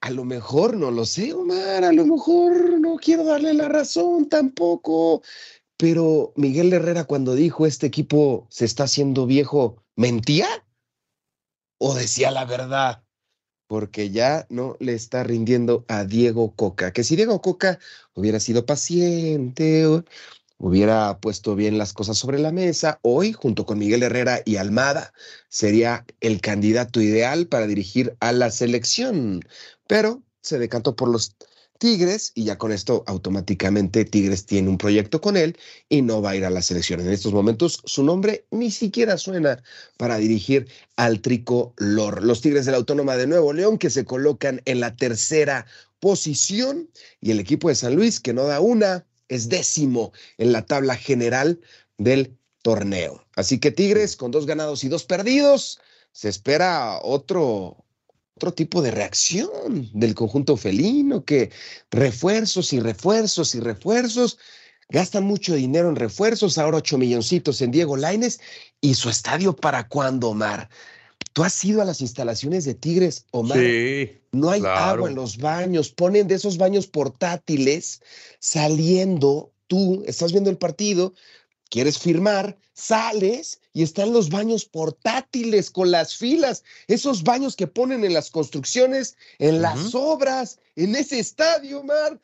A 0.00 0.10
lo 0.10 0.24
mejor 0.24 0.74
no 0.74 0.90
lo 0.90 1.04
sé, 1.04 1.34
Omar, 1.34 1.84
a 1.84 1.92
lo 1.92 2.06
mejor 2.06 2.80
no 2.80 2.96
quiero 2.96 3.24
darle 3.24 3.52
la 3.52 3.68
razón 3.68 4.30
tampoco. 4.30 5.20
Pero 5.76 6.32
Miguel 6.34 6.72
Herrera 6.72 7.04
cuando 7.04 7.34
dijo 7.34 7.66
este 7.66 7.88
equipo 7.88 8.46
se 8.48 8.64
está 8.64 8.84
haciendo 8.84 9.26
viejo, 9.26 9.84
¿mentía? 9.94 10.48
¿O 11.76 11.94
decía 11.94 12.30
la 12.30 12.46
verdad? 12.46 13.04
Porque 13.66 14.08
ya 14.08 14.46
no 14.48 14.78
le 14.80 14.94
está 14.94 15.24
rindiendo 15.24 15.84
a 15.88 16.04
Diego 16.04 16.56
Coca. 16.56 16.94
Que 16.94 17.04
si 17.04 17.16
Diego 17.16 17.42
Coca 17.42 17.78
hubiera 18.14 18.40
sido 18.40 18.64
paciente, 18.64 19.86
hubiera 20.62 21.18
puesto 21.18 21.56
bien 21.56 21.76
las 21.76 21.92
cosas 21.92 22.16
sobre 22.16 22.38
la 22.38 22.52
mesa, 22.52 23.00
hoy, 23.02 23.32
junto 23.32 23.66
con 23.66 23.78
Miguel 23.78 24.04
Herrera 24.04 24.42
y 24.44 24.56
Almada, 24.56 25.12
sería 25.48 26.06
el 26.20 26.40
candidato 26.40 27.00
ideal 27.00 27.48
para 27.48 27.66
dirigir 27.66 28.16
a 28.20 28.30
la 28.30 28.48
selección. 28.50 29.42
Pero 29.88 30.22
se 30.40 30.60
decantó 30.60 30.94
por 30.94 31.08
los 31.08 31.34
Tigres 31.78 32.30
y 32.36 32.44
ya 32.44 32.58
con 32.58 32.70
esto 32.70 33.02
automáticamente 33.08 34.04
Tigres 34.04 34.46
tiene 34.46 34.68
un 34.68 34.78
proyecto 34.78 35.20
con 35.20 35.36
él 35.36 35.58
y 35.88 36.00
no 36.00 36.22
va 36.22 36.30
a 36.30 36.36
ir 36.36 36.44
a 36.44 36.50
la 36.50 36.62
selección. 36.62 37.00
En 37.00 37.10
estos 37.10 37.32
momentos 37.32 37.82
su 37.84 38.04
nombre 38.04 38.46
ni 38.52 38.70
siquiera 38.70 39.18
suena 39.18 39.60
para 39.96 40.18
dirigir 40.18 40.68
al 40.94 41.20
tricolor. 41.20 42.22
Los 42.22 42.40
Tigres 42.40 42.66
de 42.66 42.70
la 42.70 42.78
Autónoma 42.78 43.16
de 43.16 43.26
Nuevo 43.26 43.52
León 43.52 43.78
que 43.78 43.90
se 43.90 44.04
colocan 44.04 44.62
en 44.64 44.78
la 44.78 44.94
tercera 44.94 45.66
posición 45.98 46.88
y 47.20 47.32
el 47.32 47.40
equipo 47.40 47.68
de 47.68 47.74
San 47.74 47.96
Luis 47.96 48.20
que 48.20 48.32
no 48.32 48.44
da 48.44 48.60
una, 48.60 49.04
es 49.32 49.48
décimo 49.48 50.12
en 50.38 50.52
la 50.52 50.66
tabla 50.66 50.96
general 50.96 51.60
del 51.98 52.36
torneo. 52.62 53.24
Así 53.34 53.58
que 53.58 53.70
Tigres 53.70 54.16
con 54.16 54.30
dos 54.30 54.46
ganados 54.46 54.84
y 54.84 54.88
dos 54.88 55.04
perdidos, 55.04 55.80
se 56.12 56.28
espera 56.28 56.98
otro, 57.02 57.84
otro 58.36 58.52
tipo 58.52 58.82
de 58.82 58.90
reacción 58.90 59.88
del 59.94 60.14
conjunto 60.14 60.56
felino, 60.56 61.24
que 61.24 61.50
refuerzos 61.90 62.72
y 62.72 62.80
refuerzos 62.80 63.54
y 63.54 63.60
refuerzos, 63.60 64.38
gastan 64.90 65.24
mucho 65.24 65.54
dinero 65.54 65.88
en 65.88 65.96
refuerzos, 65.96 66.58
ahora 66.58 66.78
ocho 66.78 66.98
milloncitos 66.98 67.62
en 67.62 67.70
Diego 67.70 67.96
Laines 67.96 68.40
y 68.80 68.94
su 68.94 69.08
estadio 69.08 69.56
para 69.56 69.88
cuándo, 69.88 70.28
Omar. 70.28 70.68
Tú 71.32 71.44
has 71.44 71.64
ido 71.64 71.80
a 71.80 71.84
las 71.84 72.00
instalaciones 72.00 72.64
de 72.64 72.74
Tigres, 72.74 73.26
Omar. 73.30 73.58
Sí, 73.58 74.20
no 74.32 74.50
hay 74.50 74.62
agua 74.64 75.08
en 75.08 75.14
los 75.14 75.38
baños. 75.38 75.90
Ponen 75.90 76.28
de 76.28 76.34
esos 76.34 76.58
baños 76.58 76.86
portátiles 76.86 78.02
saliendo. 78.38 79.52
Tú 79.66 80.02
estás 80.06 80.32
viendo 80.32 80.50
el 80.50 80.58
partido, 80.58 81.14
quieres 81.70 81.98
firmar, 81.98 82.58
sales 82.74 83.60
y 83.72 83.82
están 83.82 84.12
los 84.12 84.28
baños 84.28 84.66
portátiles 84.66 85.70
con 85.70 85.90
las 85.90 86.16
filas. 86.16 86.64
Esos 86.86 87.22
baños 87.22 87.56
que 87.56 87.66
ponen 87.66 88.04
en 88.04 88.12
las 88.12 88.30
construcciones, 88.30 89.16
en 89.38 89.62
las 89.62 89.94
obras, 89.94 90.58
en 90.76 90.94
ese 90.94 91.18
estadio, 91.18 91.80
Omar. 91.80 92.20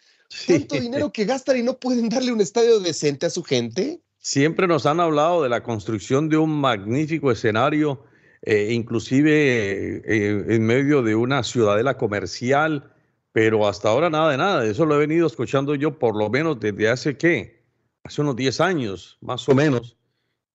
¿Cuánto 0.47 0.75
dinero 0.81 1.11
que 1.13 1.25
gastan 1.25 1.57
y 1.57 1.63
no 1.63 1.79
pueden 1.79 2.11
darle 2.11 2.33
un 2.33 2.43
estadio 2.43 2.81
decente 2.81 3.25
a 3.25 3.31
su 3.31 3.43
gente? 3.43 4.01
Siempre 4.19 4.67
nos 4.67 4.85
han 4.85 5.01
hablado 5.01 5.43
de 5.43 5.49
la 5.49 5.63
construcción 5.63 6.29
de 6.29 6.37
un 6.37 6.51
magnífico 6.51 7.31
escenario 7.31 8.05
eh, 8.43 8.69
inclusive 8.73 10.03
eh, 10.05 10.45
en 10.49 10.67
medio 10.67 11.03
de 11.03 11.15
una 11.15 11.43
ciudadela 11.43 11.97
comercial, 11.97 12.93
pero 13.33 13.67
hasta 13.69 13.89
ahora 13.89 14.11
nada 14.11 14.31
de 14.31 14.37
nada. 14.37 14.65
Eso 14.65 14.87
lo 14.87 14.97
he 14.97 14.99
venido 14.99 15.27
escuchando 15.27 15.75
yo 15.75 15.99
por 15.99 16.17
lo 16.17 16.31
menos 16.31 16.61
desde 16.61 16.89
hace 16.89 17.17
qué, 17.17 17.65
hace 18.05 18.21
unos 18.21 18.37
10 18.37 18.61
años, 18.61 19.19
más 19.21 19.49
o 19.49 19.55
menos, 19.55 19.97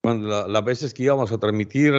cuando 0.01 0.47
las 0.47 0.65
veces 0.65 0.93
que 0.93 1.03
íbamos 1.03 1.31
a 1.31 1.37
transmitir 1.37 1.93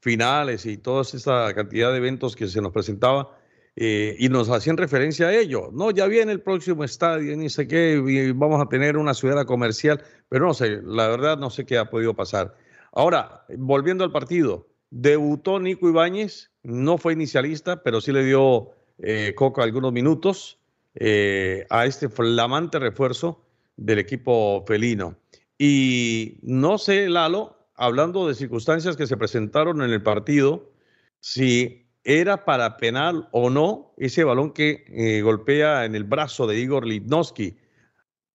finales 0.00 0.66
y 0.66 0.76
toda 0.76 1.02
esa 1.02 1.52
cantidad 1.54 1.90
de 1.90 1.98
eventos 1.98 2.36
que 2.36 2.46
se 2.46 2.60
nos 2.60 2.72
presentaba. 2.72 3.38
Eh, 3.76 4.14
y 4.20 4.28
nos 4.28 4.48
hacían 4.50 4.76
referencia 4.76 5.26
a 5.26 5.34
ello. 5.34 5.70
No, 5.72 5.90
ya 5.90 6.06
viene 6.06 6.30
el 6.30 6.40
próximo 6.40 6.84
estadio, 6.84 7.36
ni 7.36 7.50
sé 7.50 7.66
qué, 7.66 8.00
y 8.06 8.30
vamos 8.30 8.62
a 8.62 8.68
tener 8.68 8.96
una 8.96 9.14
ciudad 9.14 9.44
comercial, 9.46 10.00
pero 10.28 10.46
no 10.46 10.54
sé, 10.54 10.80
la 10.84 11.08
verdad 11.08 11.38
no 11.38 11.50
sé 11.50 11.66
qué 11.66 11.78
ha 11.78 11.90
podido 11.90 12.14
pasar. 12.14 12.54
Ahora, 12.92 13.44
volviendo 13.58 14.04
al 14.04 14.12
partido, 14.12 14.68
Debutó 14.96 15.58
Nico 15.58 15.88
Ibáñez, 15.88 16.52
no 16.62 16.98
fue 16.98 17.14
inicialista, 17.14 17.82
pero 17.82 18.00
sí 18.00 18.12
le 18.12 18.24
dio 18.24 18.70
eh, 18.98 19.32
Coco 19.34 19.60
algunos 19.60 19.92
minutos 19.92 20.60
eh, 20.94 21.66
a 21.68 21.84
este 21.84 22.08
flamante 22.08 22.78
refuerzo 22.78 23.44
del 23.76 23.98
equipo 23.98 24.64
felino. 24.68 25.16
Y 25.58 26.38
no 26.42 26.78
sé, 26.78 27.08
Lalo, 27.08 27.58
hablando 27.74 28.28
de 28.28 28.36
circunstancias 28.36 28.96
que 28.96 29.08
se 29.08 29.16
presentaron 29.16 29.82
en 29.82 29.90
el 29.90 30.00
partido, 30.00 30.70
si 31.18 31.88
era 32.04 32.44
para 32.44 32.76
penal 32.76 33.28
o 33.32 33.50
no 33.50 33.94
ese 33.96 34.22
balón 34.22 34.52
que 34.52 34.84
eh, 34.86 35.22
golpea 35.22 35.86
en 35.86 35.96
el 35.96 36.04
brazo 36.04 36.46
de 36.46 36.60
Igor 36.60 36.86
Litnowski. 36.86 37.56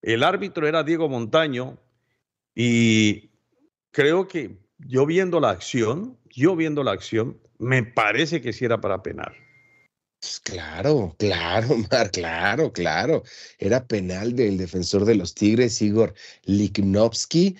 El 0.02 0.22
árbitro 0.22 0.68
era 0.68 0.82
Diego 0.82 1.08
Montaño 1.08 1.78
y 2.54 3.30
creo 3.92 4.28
que 4.28 4.58
yo 4.86 5.06
viendo 5.06 5.40
la 5.40 5.50
acción, 5.50 6.16
yo 6.30 6.56
viendo 6.56 6.82
la 6.82 6.92
acción, 6.92 7.38
me 7.58 7.82
parece 7.82 8.40
que 8.40 8.52
sí 8.52 8.64
era 8.64 8.80
para 8.80 9.02
penal. 9.02 9.32
Pues 10.20 10.40
claro, 10.40 11.14
claro, 11.18 11.76
Mar, 11.90 12.10
claro, 12.10 12.72
claro. 12.72 13.22
Era 13.58 13.86
penal 13.86 14.34
del 14.34 14.58
defensor 14.58 15.04
de 15.04 15.14
los 15.14 15.34
Tigres, 15.34 15.80
Igor 15.82 16.14
Liknovsky. 16.44 17.56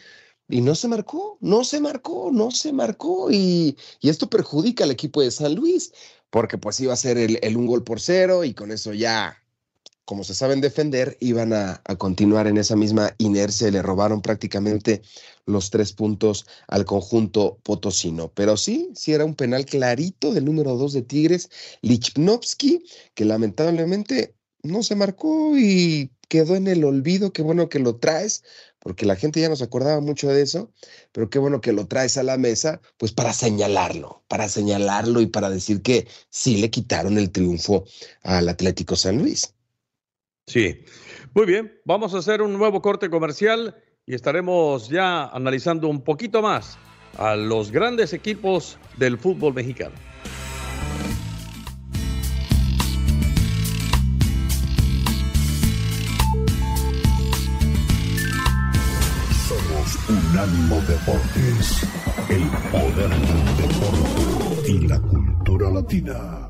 Y 0.49 0.61
no 0.63 0.75
se 0.75 0.89
marcó, 0.89 1.39
no 1.41 1.63
se 1.65 1.81
marcó, 1.81 2.31
no 2.33 2.51
se 2.51 2.73
marcó. 2.73 3.31
Y, 3.31 3.77
esto 4.03 4.29
perjudica 4.29 4.85
al 4.85 4.91
equipo 4.91 5.23
de 5.23 5.31
San 5.31 5.55
Luis, 5.55 5.93
porque 6.31 6.59
pues 6.59 6.81
iba 6.81 6.93
a 6.93 6.97
ser 6.97 7.19
el, 7.19 7.39
el 7.43 7.57
un 7.57 7.67
gol 7.67 7.85
por 7.85 8.01
cero 8.01 8.45
y 8.45 8.53
con 8.53 8.73
eso 8.73 8.93
ya 8.93 9.41
como 10.11 10.25
se 10.25 10.35
saben 10.35 10.61
defender, 10.61 11.17
iban 11.21 11.53
a, 11.53 11.81
continuar 11.97 12.49
en 12.49 12.57
esa 12.57 12.75
misma 12.75 13.15
inercia 13.19 13.71
le 13.71 13.81
robaron 13.81 14.23
prácticamente 14.23 15.03
los 15.47 15.71
tres 15.71 15.93
puntos 15.93 16.47
al 16.67 16.85
conjunto 16.85 17.61
potosino. 17.63 18.33
Pero 18.35 18.57
sí, 18.57 18.91
sí 18.97 19.13
era 19.13 19.25
un 19.25 19.37
penal 19.37 19.67
clarito 19.67 20.35
del 20.35 20.47
número 20.47 20.77
dos 20.77 20.95
de 20.95 21.03
Tigres, 21.03 21.49
Lichnowsky, 21.83 22.83
que 23.15 23.25
lamentablemente 23.25 24.35
no 24.65 24.83
se 24.83 24.97
marcó 24.97 25.57
y 25.57 26.11
quedó 26.29 26.57
en 26.57 26.67
el 26.67 26.83
olvido. 26.83 27.33
Qué 27.33 27.43
bueno 27.43 27.69
que 27.69 27.79
lo 27.79 27.95
traes, 27.95 28.43
porque 28.81 29.07
la 29.07 29.15
gente 29.15 29.41
ya 29.41 29.49
no 29.49 29.55
se 29.55 29.63
acordaba 29.63 30.01
mucho 30.01 30.27
de 30.27 30.43
eso, 30.43 30.73
pero 31.13 31.31
qué 31.31 31.39
bueno 31.39 31.61
que 31.61 31.73
lo 31.73 31.87
traes 31.87 32.17
a 32.17 32.25
la 32.25 32.37
mesa, 32.37 32.81
pues 32.99 33.13
para 33.13 33.33
señalarlo, 33.33 34.25
para 34.27 34.49
señalarlo 34.49 35.21
y 35.21 35.27
para 35.27 35.51
decir 35.51 35.83
que 35.83 36.09
sí 36.31 36.57
le 36.57 36.69
quitaron 36.69 37.17
el 37.17 37.31
triunfo 37.31 37.85
al 38.25 38.49
Atlético 38.49 38.97
San 38.97 39.19
Luis. 39.19 39.55
Sí. 40.51 40.83
Muy 41.33 41.47
bien, 41.47 41.81
vamos 41.85 42.13
a 42.13 42.19
hacer 42.19 42.43
un 42.43 42.59
nuevo 42.59 42.83
corte 42.83 43.09
comercial 43.09 43.77
y 44.05 44.17
estaremos 44.17 44.89
ya 44.89 45.27
analizando 45.27 45.87
un 45.87 46.03
poquito 46.03 46.43
más 46.43 46.77
a 47.19 47.37
los 47.37 47.71
grandes 47.71 48.13
equipos 48.13 48.77
del 48.97 49.17
fútbol 49.17 49.55
mexicano. 49.55 49.95
Somos 59.47 60.09
Unánimo 60.09 60.81
Deportes, 60.81 61.87
el 62.29 62.49
poder 62.73 63.11
deporte 63.57 64.69
y 64.69 64.89
la 64.89 65.01
cultura 65.01 65.71
latina. 65.71 66.50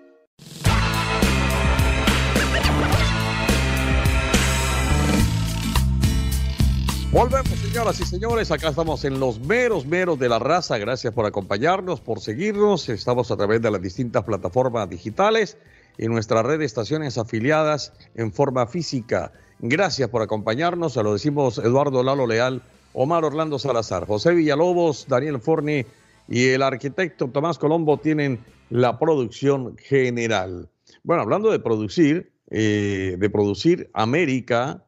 Volvemos, 7.11 7.49
señoras 7.59 7.99
y 7.99 8.05
señores. 8.05 8.51
Acá 8.51 8.69
estamos 8.69 9.03
en 9.03 9.19
los 9.19 9.37
meros, 9.41 9.85
meros 9.85 10.17
de 10.17 10.29
la 10.29 10.39
raza. 10.39 10.77
Gracias 10.77 11.13
por 11.13 11.25
acompañarnos, 11.25 11.99
por 11.99 12.21
seguirnos. 12.21 12.87
Estamos 12.87 13.31
a 13.31 13.35
través 13.35 13.61
de 13.61 13.69
las 13.69 13.81
distintas 13.81 14.23
plataformas 14.23 14.89
digitales 14.89 15.57
y 15.97 16.07
nuestra 16.07 16.41
red 16.41 16.59
de 16.59 16.65
estaciones 16.65 17.17
afiliadas 17.17 17.91
en 18.15 18.31
forma 18.31 18.65
física. 18.65 19.33
Gracias 19.59 20.07
por 20.07 20.21
acompañarnos. 20.21 20.93
Se 20.93 21.03
lo 21.03 21.11
decimos 21.11 21.57
Eduardo 21.57 22.01
Lalo 22.01 22.25
Leal, 22.27 22.61
Omar 22.93 23.25
Orlando 23.25 23.59
Salazar, 23.59 24.07
José 24.07 24.33
Villalobos, 24.33 25.05
Daniel 25.09 25.41
Forni 25.41 25.85
y 26.29 26.47
el 26.47 26.61
arquitecto 26.61 27.27
Tomás 27.27 27.59
Colombo 27.59 27.97
tienen 27.97 28.39
la 28.69 28.97
producción 28.97 29.75
general. 29.77 30.69
Bueno, 31.03 31.23
hablando 31.23 31.51
de 31.51 31.59
producir, 31.59 32.31
eh, 32.49 33.17
de 33.19 33.29
producir, 33.29 33.89
América 33.93 34.85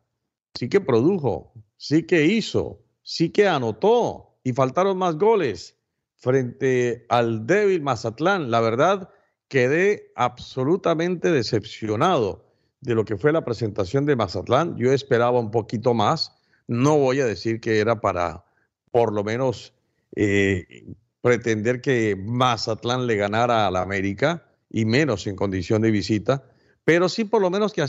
sí 0.53 0.69
que 0.69 0.79
produjo 0.79 1.51
sí 1.83 2.03
que 2.03 2.23
hizo, 2.25 2.81
sí 3.01 3.29
que 3.29 3.45
anotó 3.45 4.37
y 4.41 4.53
faltaron 4.53 4.97
más 4.97 5.17
goles 5.17 5.77
frente 6.15 7.05
al 7.09 7.45
débil 7.45 7.81
Mazatlán. 7.81 8.49
La 8.49 8.61
verdad, 8.61 9.09
quedé 9.49 10.13
absolutamente 10.15 11.29
decepcionado 11.29 12.45
de 12.79 12.95
lo 12.95 13.03
que 13.03 13.17
fue 13.17 13.33
la 13.33 13.43
presentación 13.43 14.05
de 14.05 14.15
Mazatlán. 14.15 14.77
Yo 14.77 14.93
esperaba 14.93 15.37
un 15.41 15.51
poquito 15.51 15.93
más. 15.93 16.31
No 16.69 16.97
voy 16.97 17.19
a 17.19 17.25
decir 17.25 17.59
que 17.59 17.79
era 17.79 17.99
para 17.99 18.45
por 18.91 19.11
lo 19.11 19.25
menos 19.25 19.73
eh, 20.15 20.85
pretender 21.19 21.81
que 21.81 22.15
Mazatlán 22.15 23.07
le 23.07 23.17
ganara 23.17 23.67
a 23.67 23.71
la 23.71 23.81
América 23.81 24.47
y 24.69 24.85
menos 24.85 25.27
en 25.27 25.35
condición 25.35 25.81
de 25.81 25.91
visita, 25.91 26.45
pero 26.85 27.09
sí 27.09 27.25
por 27.25 27.41
lo 27.41 27.49
menos 27.49 27.73
que 27.73 27.85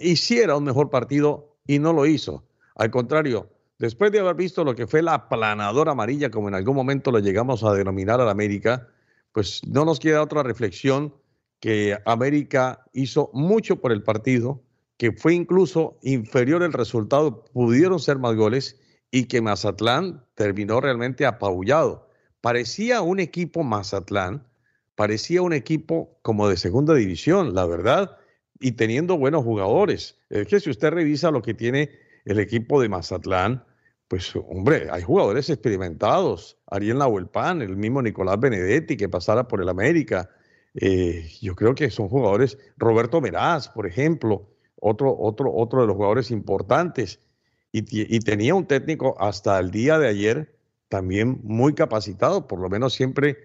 hiciera 0.00 0.56
un 0.56 0.64
mejor 0.64 0.88
partido 0.88 1.58
y 1.66 1.78
no 1.78 1.92
lo 1.92 2.06
hizo. 2.06 2.46
Al 2.74 2.90
contrario, 2.90 3.50
después 3.78 4.12
de 4.12 4.20
haber 4.20 4.36
visto 4.36 4.64
lo 4.64 4.74
que 4.74 4.86
fue 4.86 5.02
la 5.02 5.14
aplanadora 5.14 5.92
amarilla, 5.92 6.30
como 6.30 6.48
en 6.48 6.54
algún 6.54 6.76
momento 6.76 7.10
lo 7.10 7.18
llegamos 7.18 7.64
a 7.64 7.72
denominar 7.72 8.20
a 8.20 8.24
la 8.24 8.30
América, 8.30 8.88
pues 9.32 9.60
no 9.66 9.84
nos 9.84 9.98
queda 9.98 10.22
otra 10.22 10.42
reflexión 10.42 11.14
que 11.60 11.96
América 12.06 12.84
hizo 12.92 13.30
mucho 13.32 13.80
por 13.80 13.92
el 13.92 14.02
partido, 14.02 14.62
que 14.96 15.12
fue 15.12 15.34
incluso 15.34 15.98
inferior 16.02 16.62
el 16.62 16.72
resultado, 16.72 17.44
pudieron 17.52 17.98
ser 17.98 18.18
más 18.18 18.34
goles 18.34 18.80
y 19.10 19.24
que 19.24 19.40
Mazatlán 19.40 20.24
terminó 20.34 20.80
realmente 20.80 21.26
apabullado. 21.26 22.08
Parecía 22.40 23.02
un 23.02 23.20
equipo 23.20 23.62
Mazatlán, 23.62 24.46
parecía 24.94 25.42
un 25.42 25.52
equipo 25.52 26.18
como 26.22 26.48
de 26.48 26.56
segunda 26.56 26.94
división, 26.94 27.54
la 27.54 27.66
verdad, 27.66 28.16
y 28.58 28.72
teniendo 28.72 29.16
buenos 29.16 29.44
jugadores. 29.44 30.18
Es 30.30 30.46
que 30.48 30.60
si 30.60 30.70
usted 30.70 30.90
revisa 30.90 31.30
lo 31.30 31.42
que 31.42 31.54
tiene 31.54 31.90
el 32.24 32.38
equipo 32.38 32.80
de 32.80 32.88
Mazatlán, 32.88 33.64
pues 34.08 34.34
hombre, 34.36 34.88
hay 34.90 35.02
jugadores 35.02 35.48
experimentados, 35.48 36.58
Ariel 36.66 36.98
Nahuelpan, 36.98 37.62
el 37.62 37.76
mismo 37.76 38.02
Nicolás 38.02 38.38
Benedetti 38.38 38.96
que 38.96 39.08
pasara 39.08 39.48
por 39.48 39.62
el 39.62 39.68
América, 39.68 40.28
eh, 40.74 41.28
yo 41.40 41.54
creo 41.54 41.74
que 41.74 41.90
son 41.90 42.08
jugadores, 42.08 42.58
Roberto 42.76 43.20
Meraz, 43.20 43.68
por 43.68 43.86
ejemplo, 43.86 44.50
otro, 44.80 45.16
otro, 45.18 45.54
otro 45.54 45.82
de 45.82 45.86
los 45.86 45.96
jugadores 45.96 46.30
importantes, 46.30 47.20
y, 47.74 48.20
tenía 48.20 48.54
un 48.54 48.66
técnico 48.66 49.16
hasta 49.18 49.58
el 49.58 49.70
día 49.70 49.98
de 49.98 50.06
ayer 50.06 50.54
también 50.90 51.40
muy 51.42 51.72
capacitado, 51.72 52.46
por 52.46 52.58
lo 52.58 52.68
menos 52.68 52.92
siempre 52.92 53.38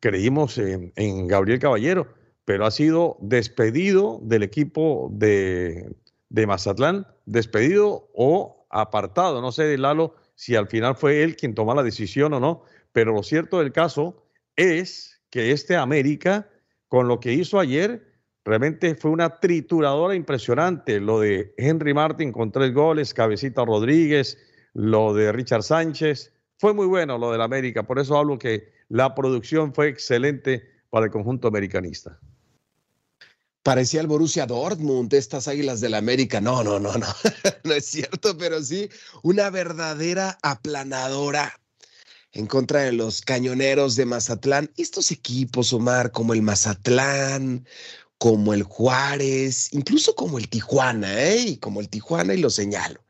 creímos 0.00 0.58
en, 0.58 0.92
en 0.96 1.28
Gabriel 1.28 1.60
Caballero, 1.60 2.08
pero 2.44 2.66
ha 2.66 2.72
sido 2.72 3.16
despedido 3.20 4.18
del 4.24 4.42
equipo 4.42 5.08
de, 5.12 5.94
de 6.30 6.46
Mazatlán 6.46 7.06
despedido 7.26 8.08
o 8.14 8.66
apartado. 8.70 9.42
No 9.42 9.52
sé, 9.52 9.76
Lalo, 9.76 10.14
si 10.34 10.56
al 10.56 10.68
final 10.68 10.96
fue 10.96 11.22
él 11.22 11.36
quien 11.36 11.54
tomó 11.54 11.74
la 11.74 11.82
decisión 11.82 12.32
o 12.32 12.40
no, 12.40 12.62
pero 12.92 13.12
lo 13.12 13.22
cierto 13.22 13.58
del 13.58 13.72
caso 13.72 14.24
es 14.56 15.20
que 15.28 15.52
este 15.52 15.76
América, 15.76 16.48
con 16.88 17.08
lo 17.08 17.20
que 17.20 17.32
hizo 17.32 17.60
ayer, 17.60 18.06
realmente 18.44 18.94
fue 18.94 19.10
una 19.10 19.40
trituradora 19.40 20.14
impresionante. 20.14 21.00
Lo 21.00 21.20
de 21.20 21.54
Henry 21.58 21.92
Martin 21.92 22.32
con 22.32 22.50
tres 22.50 22.72
goles, 22.72 23.12
Cabecita 23.12 23.64
Rodríguez, 23.64 24.38
lo 24.72 25.12
de 25.12 25.32
Richard 25.32 25.62
Sánchez, 25.62 26.32
fue 26.58 26.74
muy 26.74 26.86
bueno 26.86 27.18
lo 27.18 27.32
del 27.32 27.42
América. 27.42 27.82
Por 27.82 27.98
eso 27.98 28.16
hablo 28.16 28.38
que 28.38 28.72
la 28.88 29.14
producción 29.14 29.74
fue 29.74 29.88
excelente 29.88 30.64
para 30.90 31.06
el 31.06 31.12
conjunto 31.12 31.48
americanista 31.48 32.18
parecía 33.62 34.00
el 34.00 34.06
Borussia 34.06 34.46
Dortmund, 34.46 35.12
estas 35.14 35.48
Águilas 35.48 35.80
del 35.80 35.94
América. 35.94 36.40
No, 36.40 36.62
no, 36.64 36.78
no, 36.78 36.96
no, 36.96 37.06
no 37.64 37.74
es 37.74 37.86
cierto, 37.86 38.36
pero 38.36 38.62
sí 38.62 38.88
una 39.22 39.50
verdadera 39.50 40.38
aplanadora 40.42 41.60
en 42.32 42.46
contra 42.46 42.82
de 42.82 42.92
los 42.92 43.20
cañoneros 43.20 43.96
de 43.96 44.06
Mazatlán. 44.06 44.70
Estos 44.76 45.10
equipos, 45.10 45.72
Omar, 45.72 46.12
como 46.12 46.32
el 46.32 46.42
Mazatlán, 46.42 47.66
como 48.18 48.54
el 48.54 48.62
Juárez, 48.62 49.72
incluso 49.72 50.14
como 50.14 50.38
el 50.38 50.48
Tijuana, 50.48 51.22
¿eh? 51.22 51.38
Y 51.38 51.56
como 51.56 51.80
el 51.80 51.88
Tijuana, 51.88 52.34
y 52.34 52.38
lo 52.38 52.50
señalo. 52.50 53.00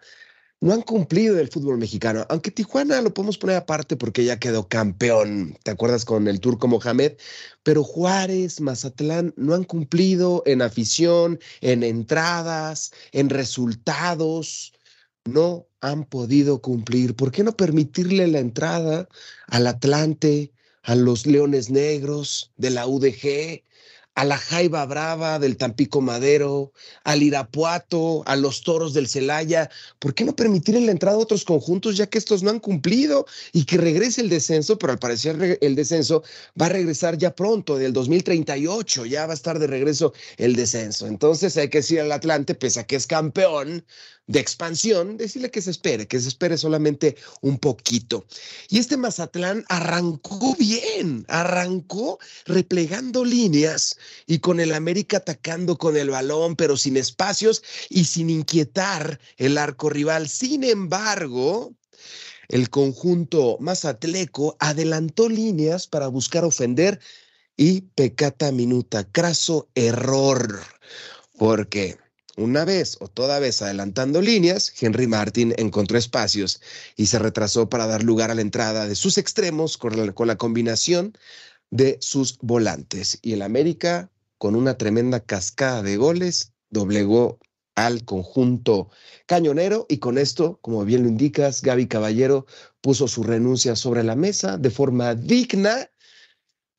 No 0.60 0.74
han 0.74 0.82
cumplido 0.82 1.38
el 1.38 1.48
fútbol 1.48 1.78
mexicano, 1.78 2.26
aunque 2.28 2.50
Tijuana 2.50 3.00
lo 3.00 3.14
podemos 3.14 3.38
poner 3.38 3.56
aparte 3.56 3.96
porque 3.96 4.24
ya 4.24 4.38
quedó 4.38 4.68
campeón, 4.68 5.56
¿te 5.62 5.70
acuerdas 5.70 6.04
con 6.04 6.28
el 6.28 6.40
turco 6.40 6.68
Mohamed? 6.68 7.14
Pero 7.62 7.82
Juárez, 7.82 8.60
Mazatlán 8.60 9.32
no 9.36 9.54
han 9.54 9.64
cumplido 9.64 10.42
en 10.46 10.60
afición, 10.60 11.40
en 11.62 11.82
entradas, 11.82 12.92
en 13.12 13.30
resultados, 13.30 14.74
no 15.24 15.66
han 15.80 16.04
podido 16.04 16.60
cumplir. 16.60 17.16
¿Por 17.16 17.32
qué 17.32 17.42
no 17.42 17.56
permitirle 17.56 18.26
la 18.26 18.40
entrada 18.40 19.08
al 19.46 19.66
Atlante, 19.66 20.52
a 20.82 20.94
los 20.94 21.26
Leones 21.26 21.70
Negros 21.70 22.52
de 22.56 22.70
la 22.70 22.86
UDG, 22.86 23.62
a 24.14 24.24
la 24.24 24.36
Jaiba 24.36 24.84
Brava 24.86 25.38
del 25.38 25.56
Tampico 25.56 26.00
Madero, 26.00 26.72
al 27.04 27.22
Irapuato, 27.22 28.22
a 28.26 28.36
los 28.36 28.62
Toros 28.62 28.92
del 28.92 29.08
Celaya. 29.08 29.70
¿Por 29.98 30.14
qué 30.14 30.24
no 30.24 30.34
permitir 30.34 30.80
la 30.80 30.92
entrada 30.92 31.16
a 31.16 31.20
otros 31.20 31.44
conjuntos 31.44 31.96
ya 31.96 32.06
que 32.06 32.18
estos 32.18 32.42
no 32.42 32.50
han 32.50 32.60
cumplido 32.60 33.26
y 33.52 33.64
que 33.64 33.76
regrese 33.76 34.20
el 34.20 34.28
descenso? 34.28 34.78
Pero 34.78 34.92
al 34.92 34.98
parecer 34.98 35.58
el 35.60 35.74
descenso 35.74 36.22
va 36.60 36.66
a 36.66 36.70
regresar 36.70 37.16
ya 37.18 37.34
pronto, 37.34 37.78
del 37.78 37.92
2038, 37.92 39.06
ya 39.06 39.26
va 39.26 39.32
a 39.32 39.34
estar 39.34 39.58
de 39.58 39.66
regreso 39.66 40.12
el 40.36 40.56
descenso. 40.56 41.06
Entonces 41.06 41.56
hay 41.56 41.68
que 41.68 41.78
decir 41.78 42.00
al 42.00 42.12
Atlante, 42.12 42.54
pese 42.54 42.80
a 42.80 42.86
que 42.86 42.96
es 42.96 43.06
campeón, 43.06 43.84
de 44.30 44.38
expansión, 44.38 45.16
decirle 45.16 45.50
que 45.50 45.60
se 45.60 45.72
espere, 45.72 46.06
que 46.06 46.20
se 46.20 46.28
espere 46.28 46.56
solamente 46.56 47.16
un 47.40 47.58
poquito. 47.58 48.26
Y 48.68 48.78
este 48.78 48.96
Mazatlán 48.96 49.64
arrancó 49.68 50.54
bien, 50.56 51.24
arrancó 51.26 52.20
replegando 52.46 53.24
líneas 53.24 53.96
y 54.28 54.38
con 54.38 54.60
el 54.60 54.72
América 54.72 55.16
atacando 55.16 55.76
con 55.76 55.96
el 55.96 56.10
balón, 56.10 56.54
pero 56.54 56.76
sin 56.76 56.96
espacios 56.96 57.64
y 57.88 58.04
sin 58.04 58.30
inquietar 58.30 59.18
el 59.36 59.58
arco 59.58 59.90
rival. 59.90 60.28
Sin 60.28 60.62
embargo, 60.62 61.74
el 62.46 62.70
conjunto 62.70 63.56
mazatleco 63.58 64.56
adelantó 64.60 65.28
líneas 65.28 65.88
para 65.88 66.06
buscar 66.06 66.44
ofender 66.44 67.00
y 67.56 67.80
pecata 67.80 68.52
minuta, 68.52 69.02
craso 69.10 69.68
error, 69.74 70.60
porque 71.36 71.98
una 72.40 72.64
vez 72.64 72.96
o 73.00 73.08
toda 73.08 73.38
vez 73.38 73.62
adelantando 73.62 74.22
líneas, 74.22 74.72
Henry 74.80 75.06
Martin 75.06 75.54
encontró 75.58 75.98
espacios 75.98 76.60
y 76.96 77.06
se 77.06 77.18
retrasó 77.18 77.68
para 77.68 77.86
dar 77.86 78.02
lugar 78.02 78.30
a 78.30 78.34
la 78.34 78.40
entrada 78.40 78.88
de 78.88 78.94
sus 78.94 79.18
extremos 79.18 79.76
con 79.76 79.96
la, 79.96 80.12
con 80.12 80.26
la 80.26 80.36
combinación 80.36 81.16
de 81.70 81.98
sus 82.00 82.38
volantes. 82.38 83.18
Y 83.22 83.34
el 83.34 83.42
América, 83.42 84.10
con 84.38 84.56
una 84.56 84.78
tremenda 84.78 85.20
cascada 85.20 85.82
de 85.82 85.96
goles, 85.96 86.52
doblegó 86.70 87.38
al 87.74 88.04
conjunto 88.04 88.90
cañonero 89.26 89.86
y 89.88 89.98
con 89.98 90.18
esto, 90.18 90.58
como 90.62 90.84
bien 90.84 91.02
lo 91.02 91.08
indicas, 91.08 91.62
Gaby 91.62 91.86
Caballero 91.88 92.46
puso 92.80 93.08
su 93.08 93.22
renuncia 93.22 93.76
sobre 93.76 94.02
la 94.02 94.16
mesa 94.16 94.58
de 94.58 94.70
forma 94.70 95.14
digna 95.14 95.89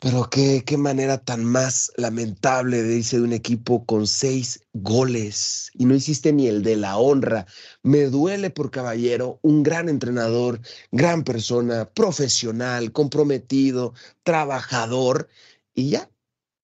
pero 0.02 0.32
qué, 0.32 0.64
qué 0.66 0.78
manera 0.78 1.20
tan 1.20 1.46
más 1.46 1.92
lamentable 1.96 2.82
de 2.82 2.98
irse 2.98 3.18
de 3.18 3.24
un 3.24 3.34
equipo 3.34 3.86
con 3.86 4.08
seis 4.08 4.66
goles 4.74 5.70
y 5.76 5.86
no 5.86 5.94
hiciste 5.94 6.34
ni 6.34 6.48
el 6.48 6.64
de 6.64 6.76
la 6.76 6.98
honra. 6.98 7.46
Me 7.84 8.06
duele 8.06 8.50
por 8.50 8.72
Caballero, 8.72 9.38
un 9.44 9.62
gran 9.62 9.90
entrenador, 9.90 10.60
gran 10.92 11.24
persona, 11.24 11.86
profesional, 11.86 12.92
comprometido, 12.92 13.94
trabajador 14.24 15.30
y 15.76 15.92
ya, 15.92 16.10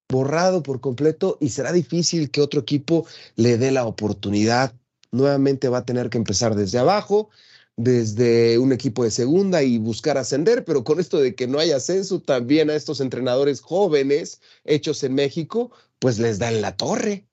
borrado 0.09 0.63
por 0.63 0.81
completo 0.81 1.37
y 1.39 1.49
será 1.49 1.71
difícil 1.71 2.31
que 2.31 2.41
otro 2.41 2.61
equipo 2.61 3.05
le 3.35 3.59
dé 3.59 3.69
la 3.69 3.85
oportunidad. 3.85 4.73
Nuevamente 5.11 5.69
va 5.69 5.79
a 5.79 5.85
tener 5.85 6.09
que 6.09 6.17
empezar 6.17 6.55
desde 6.55 6.79
abajo 6.79 7.29
desde 7.77 8.57
un 8.57 8.73
equipo 8.73 9.03
de 9.03 9.11
segunda 9.11 9.61
y 9.61 9.77
buscar 9.77 10.17
ascender, 10.17 10.65
pero 10.65 10.83
con 10.83 10.99
esto 10.99 11.19
de 11.19 11.35
que 11.35 11.47
no 11.47 11.59
hay 11.59 11.71
ascenso, 11.71 12.19
también 12.19 12.69
a 12.69 12.75
estos 12.75 12.99
entrenadores 12.99 13.61
jóvenes 13.61 14.41
hechos 14.65 15.03
en 15.03 15.13
México, 15.13 15.71
pues 15.99 16.17
les 16.17 16.39
dan 16.39 16.61
la 16.61 16.75
torre. 16.75 17.27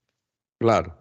Claro. 0.60 0.96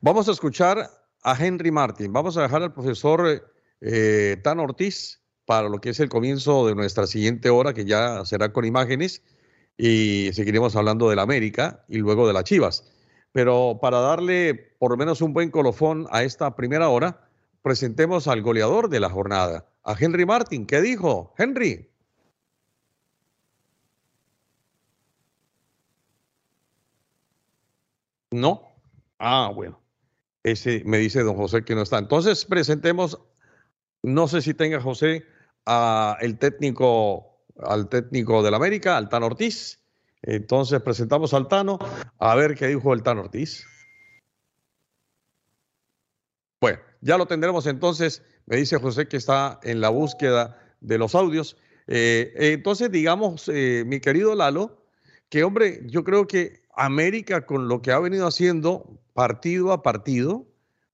Vamos 0.00 0.28
a 0.28 0.32
escuchar 0.32 0.90
a 1.22 1.36
Henry 1.44 1.70
Martin. 1.70 2.12
Vamos 2.12 2.36
a 2.36 2.42
dejar 2.42 2.64
al 2.64 2.74
profesor 2.74 3.52
eh, 3.80 4.36
Tan 4.42 4.58
Ortiz 4.58 5.20
para 5.46 5.68
lo 5.68 5.80
que 5.80 5.90
es 5.90 6.00
el 6.00 6.08
comienzo 6.08 6.66
de 6.66 6.74
nuestra 6.74 7.06
siguiente 7.06 7.50
hora, 7.50 7.74
que 7.74 7.84
ya 7.84 8.24
será 8.24 8.52
con 8.52 8.64
imágenes, 8.64 9.22
y 9.76 10.30
seguiremos 10.32 10.74
hablando 10.74 11.08
de 11.08 11.16
la 11.16 11.22
América 11.22 11.84
y 11.88 11.98
luego 11.98 12.26
de 12.26 12.32
las 12.32 12.44
Chivas. 12.44 12.92
Pero 13.30 13.78
para 13.80 14.00
darle 14.00 14.54
por 14.78 14.90
lo 14.90 14.96
menos 14.96 15.20
un 15.20 15.32
buen 15.32 15.50
colofón 15.50 16.06
a 16.10 16.24
esta 16.24 16.56
primera 16.56 16.88
hora, 16.88 17.28
presentemos 17.62 18.28
al 18.28 18.42
goleador 18.42 18.88
de 18.88 19.00
la 19.00 19.10
jornada, 19.10 19.68
a 19.84 19.96
Henry 19.98 20.26
Martin. 20.26 20.66
¿Qué 20.66 20.80
dijo? 20.80 21.32
Henry. 21.38 21.88
No. 28.30 28.62
Ah, 29.18 29.50
bueno. 29.54 29.80
Ese 30.42 30.82
me 30.84 30.98
dice 30.98 31.22
don 31.22 31.36
José 31.36 31.64
que 31.64 31.74
no 31.74 31.82
está. 31.82 31.98
Entonces 31.98 32.44
presentemos, 32.44 33.20
no 34.02 34.26
sé 34.26 34.42
si 34.42 34.54
tenga 34.54 34.80
José 34.80 35.24
a 35.66 36.16
el 36.20 36.38
técnico, 36.38 37.44
al 37.58 37.88
técnico 37.88 38.42
del 38.42 38.54
América, 38.54 38.96
Altano 38.96 39.26
Ortiz. 39.26 39.80
Entonces 40.22 40.80
presentamos 40.82 41.34
al 41.34 41.48
Tano 41.48 41.78
a 42.18 42.34
ver 42.34 42.56
qué 42.56 42.68
dijo 42.68 42.92
el 42.92 43.02
Tano 43.02 43.22
Ortiz. 43.22 43.64
Bueno, 46.60 46.80
ya 47.02 47.18
lo 47.18 47.26
tendremos 47.26 47.66
entonces. 47.66 48.22
Me 48.46 48.56
dice 48.56 48.78
José 48.78 49.06
que 49.06 49.18
está 49.18 49.60
en 49.62 49.80
la 49.80 49.90
búsqueda 49.90 50.58
de 50.80 50.98
los 50.98 51.14
audios. 51.14 51.56
Eh, 51.88 52.32
entonces, 52.36 52.90
digamos, 52.90 53.50
eh, 53.52 53.84
mi 53.86 54.00
querido 54.00 54.34
Lalo, 54.34 54.82
que 55.28 55.44
hombre, 55.44 55.82
yo 55.86 56.04
creo 56.04 56.26
que 56.26 56.62
América 56.74 57.44
con 57.44 57.68
lo 57.68 57.82
que 57.82 57.92
ha 57.92 57.98
venido 57.98 58.26
haciendo 58.26 58.98
partido 59.12 59.72
a 59.72 59.82
partido, 59.82 60.46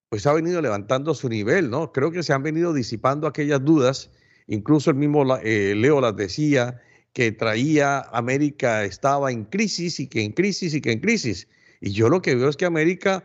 pues 0.08 0.26
ha 0.26 0.32
venido 0.32 0.60
levantando 0.62 1.14
su 1.14 1.28
nivel, 1.28 1.70
¿no? 1.70 1.92
Creo 1.92 2.10
que 2.10 2.22
se 2.22 2.32
han 2.32 2.42
venido 2.42 2.72
disipando 2.72 3.26
aquellas 3.26 3.62
dudas, 3.64 4.10
incluso 4.46 4.90
el 4.90 4.96
mismo 4.96 5.36
eh, 5.38 5.74
Leo 5.76 6.00
las 6.00 6.16
decía, 6.16 6.80
que 7.12 7.32
traía 7.32 8.00
América 8.12 8.84
estaba 8.84 9.30
en 9.30 9.44
crisis 9.44 10.00
y 10.00 10.08
que 10.08 10.22
en 10.22 10.32
crisis 10.32 10.74
y 10.74 10.80
que 10.80 10.92
en 10.92 11.00
crisis. 11.00 11.48
Y 11.80 11.90
yo 11.90 12.08
lo 12.08 12.22
que 12.22 12.34
veo 12.34 12.48
es 12.48 12.56
que 12.56 12.64
América 12.64 13.24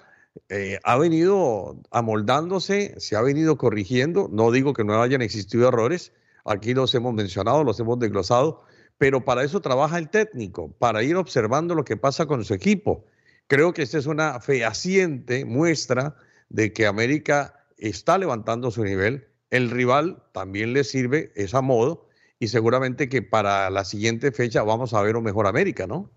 eh, 0.50 0.80
ha 0.84 0.98
venido 0.98 1.82
amoldándose, 1.92 2.96
se 3.00 3.16
ha 3.16 3.22
venido 3.22 3.58
corrigiendo. 3.58 4.30
No 4.32 4.52
digo 4.52 4.74
que 4.74 4.84
no 4.84 5.02
hayan 5.02 5.22
existido 5.22 5.68
errores, 5.68 6.12
aquí 6.46 6.74
los 6.74 6.94
hemos 6.96 7.14
mencionado, 7.14 7.64
los 7.64 7.80
hemos 7.80 8.00
desglosado, 8.00 8.64
pero 8.98 9.26
para 9.26 9.44
eso 9.44 9.62
trabaja 9.62 9.98
el 9.98 10.10
técnico, 10.10 10.72
para 10.80 11.04
ir 11.04 11.16
observando 11.16 11.76
lo 11.76 11.84
que 11.84 11.98
pasa 11.98 12.26
con 12.26 12.44
su 12.44 12.54
equipo. 12.54 13.06
Creo 13.48 13.74
que 13.74 13.82
esta 13.82 13.98
es 13.98 14.06
una 14.06 14.40
fehaciente 14.40 15.46
muestra 15.46 16.16
de 16.50 16.74
que 16.74 16.86
América 16.86 17.66
está 17.78 18.18
levantando 18.18 18.72
su 18.72 18.84
nivel. 18.84 19.28
El 19.50 19.70
rival 19.70 20.24
también 20.32 20.74
le 20.74 20.84
sirve, 20.84 21.32
es 21.36 21.54
a 21.54 21.62
modo, 21.62 22.08
y 22.40 22.48
seguramente 22.48 23.10
que 23.10 23.22
para 23.22 23.70
la 23.70 23.86
siguiente 23.86 24.32
fecha 24.32 24.64
vamos 24.64 24.94
a 24.94 25.02
ver 25.02 25.16
un 25.16 25.24
mejor 25.24 25.48
América, 25.48 25.88
¿no? 25.88 26.12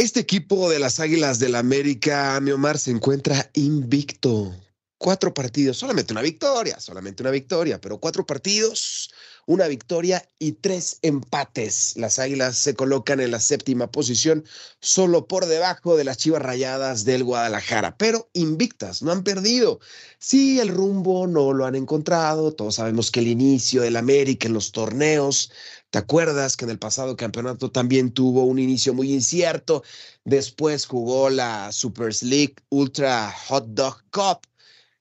Este 0.00 0.20
equipo 0.20 0.70
de 0.70 0.78
las 0.78 0.98
Águilas 0.98 1.38
del 1.38 1.52
la 1.52 1.58
América, 1.58 2.40
mi 2.40 2.52
Omar, 2.52 2.78
se 2.78 2.90
encuentra 2.90 3.50
invicto. 3.52 4.50
Cuatro 4.96 5.34
partidos, 5.34 5.76
solamente 5.76 6.14
una 6.14 6.22
victoria, 6.22 6.80
solamente 6.80 7.22
una 7.22 7.30
victoria, 7.30 7.78
pero 7.82 7.98
cuatro 7.98 8.24
partidos, 8.24 9.10
una 9.44 9.68
victoria 9.68 10.26
y 10.38 10.52
tres 10.52 11.00
empates. 11.02 11.98
Las 11.98 12.18
Águilas 12.18 12.56
se 12.56 12.72
colocan 12.72 13.20
en 13.20 13.30
la 13.30 13.40
séptima 13.40 13.90
posición, 13.90 14.42
solo 14.80 15.26
por 15.26 15.44
debajo 15.44 15.98
de 15.98 16.04
las 16.04 16.16
Chivas 16.16 16.40
Rayadas 16.40 17.04
del 17.04 17.22
Guadalajara, 17.22 17.98
pero 17.98 18.30
invictas, 18.32 19.02
no 19.02 19.12
han 19.12 19.22
perdido. 19.22 19.80
Sí, 20.18 20.60
el 20.60 20.68
rumbo 20.68 21.26
no 21.26 21.52
lo 21.52 21.66
han 21.66 21.74
encontrado. 21.74 22.52
Todos 22.52 22.76
sabemos 22.76 23.10
que 23.10 23.20
el 23.20 23.28
inicio 23.28 23.82
del 23.82 23.96
América 23.96 24.48
en 24.48 24.54
los 24.54 24.72
torneos 24.72 25.50
¿Te 25.90 25.98
acuerdas 25.98 26.56
que 26.56 26.64
en 26.64 26.70
el 26.70 26.78
pasado 26.78 27.16
campeonato 27.16 27.72
también 27.72 28.12
tuvo 28.12 28.44
un 28.44 28.60
inicio 28.60 28.94
muy 28.94 29.12
incierto? 29.12 29.82
Después 30.24 30.86
jugó 30.86 31.30
la 31.30 31.72
Super 31.72 32.14
League 32.22 32.54
Ultra 32.68 33.34
Hot 33.48 33.66
Dog 33.70 34.04
Cup, 34.12 34.38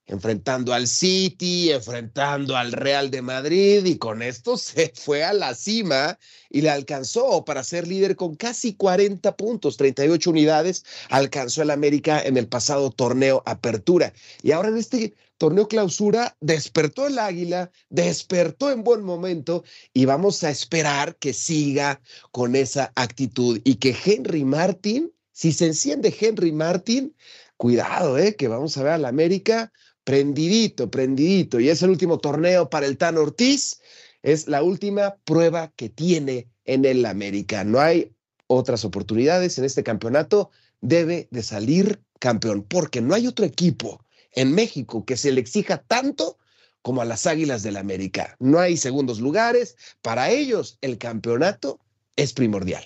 enfrentando 0.08 0.74
al 0.74 0.88
City, 0.88 1.72
enfrentando 1.72 2.58
al 2.58 2.72
Real 2.72 3.12
de 3.12 3.22
Madrid 3.22 3.86
y 3.86 4.00
con 4.00 4.24
esto 4.24 4.58
se 4.58 4.92
fue 4.96 5.24
a 5.24 5.34
la 5.34 5.54
cima 5.54 6.18
y 6.50 6.62
le 6.62 6.72
alcanzó 6.72 7.46
para 7.46 7.64
ser 7.64 7.88
líder 7.88 8.16
con 8.16 8.36
casi 8.36 8.74
40 8.74 9.38
puntos, 9.38 9.78
38 9.78 10.28
unidades, 10.32 10.86
alcanzó 11.12 11.62
el 11.62 11.70
América 11.70 12.20
en 12.20 12.36
el 12.36 12.48
pasado 12.48 12.90
torneo 12.90 13.44
Apertura. 13.46 14.12
Y 14.42 14.54
ahora 14.54 14.70
en 14.70 14.78
este 14.78 15.14
torneo 15.40 15.68
clausura 15.68 16.38
despertó 16.42 17.08
el 17.08 17.18
águila, 17.18 17.72
despertó 17.90 18.70
en 18.72 18.84
buen 18.84 19.04
momento 19.04 19.64
y 19.94 20.06
vamos 20.06 20.44
a 20.44 20.52
esperar 20.52 21.16
que 21.16 21.34
siga 21.34 22.02
con 22.32 22.56
esa 22.56 22.92
actitud 22.96 23.60
y 23.64 23.76
que 23.76 23.96
Henry 24.06 24.44
Martin, 24.44 25.12
si 25.32 25.54
se 25.54 25.66
enciende 25.66 26.16
Henry 26.20 26.52
Martin, 26.52 27.16
cuidado, 27.58 28.18
¿eh? 28.18 28.36
Que 28.36 28.50
vamos 28.50 28.78
a 28.78 28.84
ver 28.84 28.92
al 28.92 29.06
América 29.06 29.72
prendidito, 30.04 30.92
prendidito. 30.92 31.60
Y 31.60 31.70
es 31.70 31.82
el 31.84 31.90
último 31.90 32.20
torneo 32.20 32.70
para 32.70 32.86
el 32.86 32.98
Tan 32.98 33.18
Ortiz. 33.18 33.80
Es 34.22 34.48
la 34.50 34.62
última 34.62 35.16
prueba 35.24 35.72
que 35.76 35.88
tiene 35.88 36.50
en 36.66 36.84
el 36.84 37.06
América. 37.06 37.64
No 37.64 37.80
hay 37.80 38.14
otras 38.48 38.84
oportunidades 38.84 39.58
en 39.58 39.64
este 39.64 39.84
campeonato. 39.84 40.52
Debe 40.82 41.30
de 41.32 41.44
salir 41.44 42.02
campeón, 42.20 42.64
porque 42.64 43.00
no 43.00 43.14
hay 43.14 43.28
otro 43.28 43.46
equipo 43.46 44.04
en 44.34 44.54
México 44.54 45.06
que 45.06 45.18
se 45.18 45.32
le 45.32 45.42
exija 45.42 45.78
tanto 45.78 46.38
como 46.82 47.02
a 47.02 47.06
las 47.06 47.28
Águilas 47.28 47.64
del 47.64 47.78
América. 47.78 48.36
No 48.40 48.60
hay 48.60 48.78
segundos 48.78 49.20
lugares. 49.20 49.76
Para 50.02 50.30
ellos, 50.30 50.78
el 50.82 50.98
campeonato 50.98 51.80
es 52.16 52.34
primordial. 52.34 52.86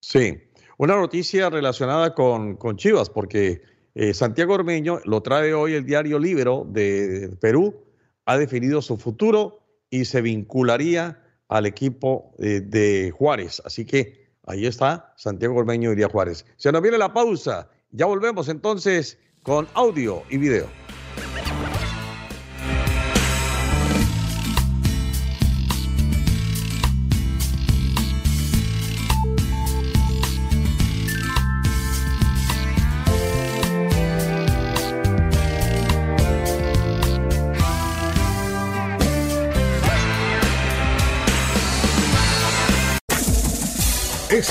Sí, 0.00 0.38
una 0.78 0.96
noticia 0.96 1.50
relacionada 1.50 2.14
con, 2.14 2.56
con 2.56 2.76
Chivas, 2.76 3.10
porque 3.10 3.62
eh, 3.94 4.14
Santiago 4.14 4.54
Ormeño 4.54 5.00
lo 5.04 5.22
trae 5.22 5.52
hoy 5.52 5.74
el 5.74 5.84
diario 5.84 6.18
Libero 6.18 6.66
de 6.68 7.36
Perú, 7.40 7.84
ha 8.24 8.38
definido 8.38 8.80
su 8.80 8.96
futuro 8.96 9.60
y 9.90 10.04
se 10.04 10.22
vincularía 10.22 11.22
al 11.48 11.66
equipo 11.66 12.32
eh, 12.38 12.60
de 12.60 13.10
Juárez. 13.10 13.60
Así 13.64 13.84
que 13.84 14.30
ahí 14.46 14.66
está 14.66 15.12
Santiago 15.16 15.56
Ormeño 15.56 15.92
y 15.92 16.02
Juárez. 16.04 16.46
Se 16.56 16.70
nos 16.72 16.80
viene 16.80 16.96
la 16.96 17.12
pausa. 17.12 17.68
Ya 17.90 18.06
volvemos 18.06 18.48
entonces 18.48 19.18
con 19.42 19.66
audio 19.74 20.22
y 20.28 20.36
video. 20.36 20.66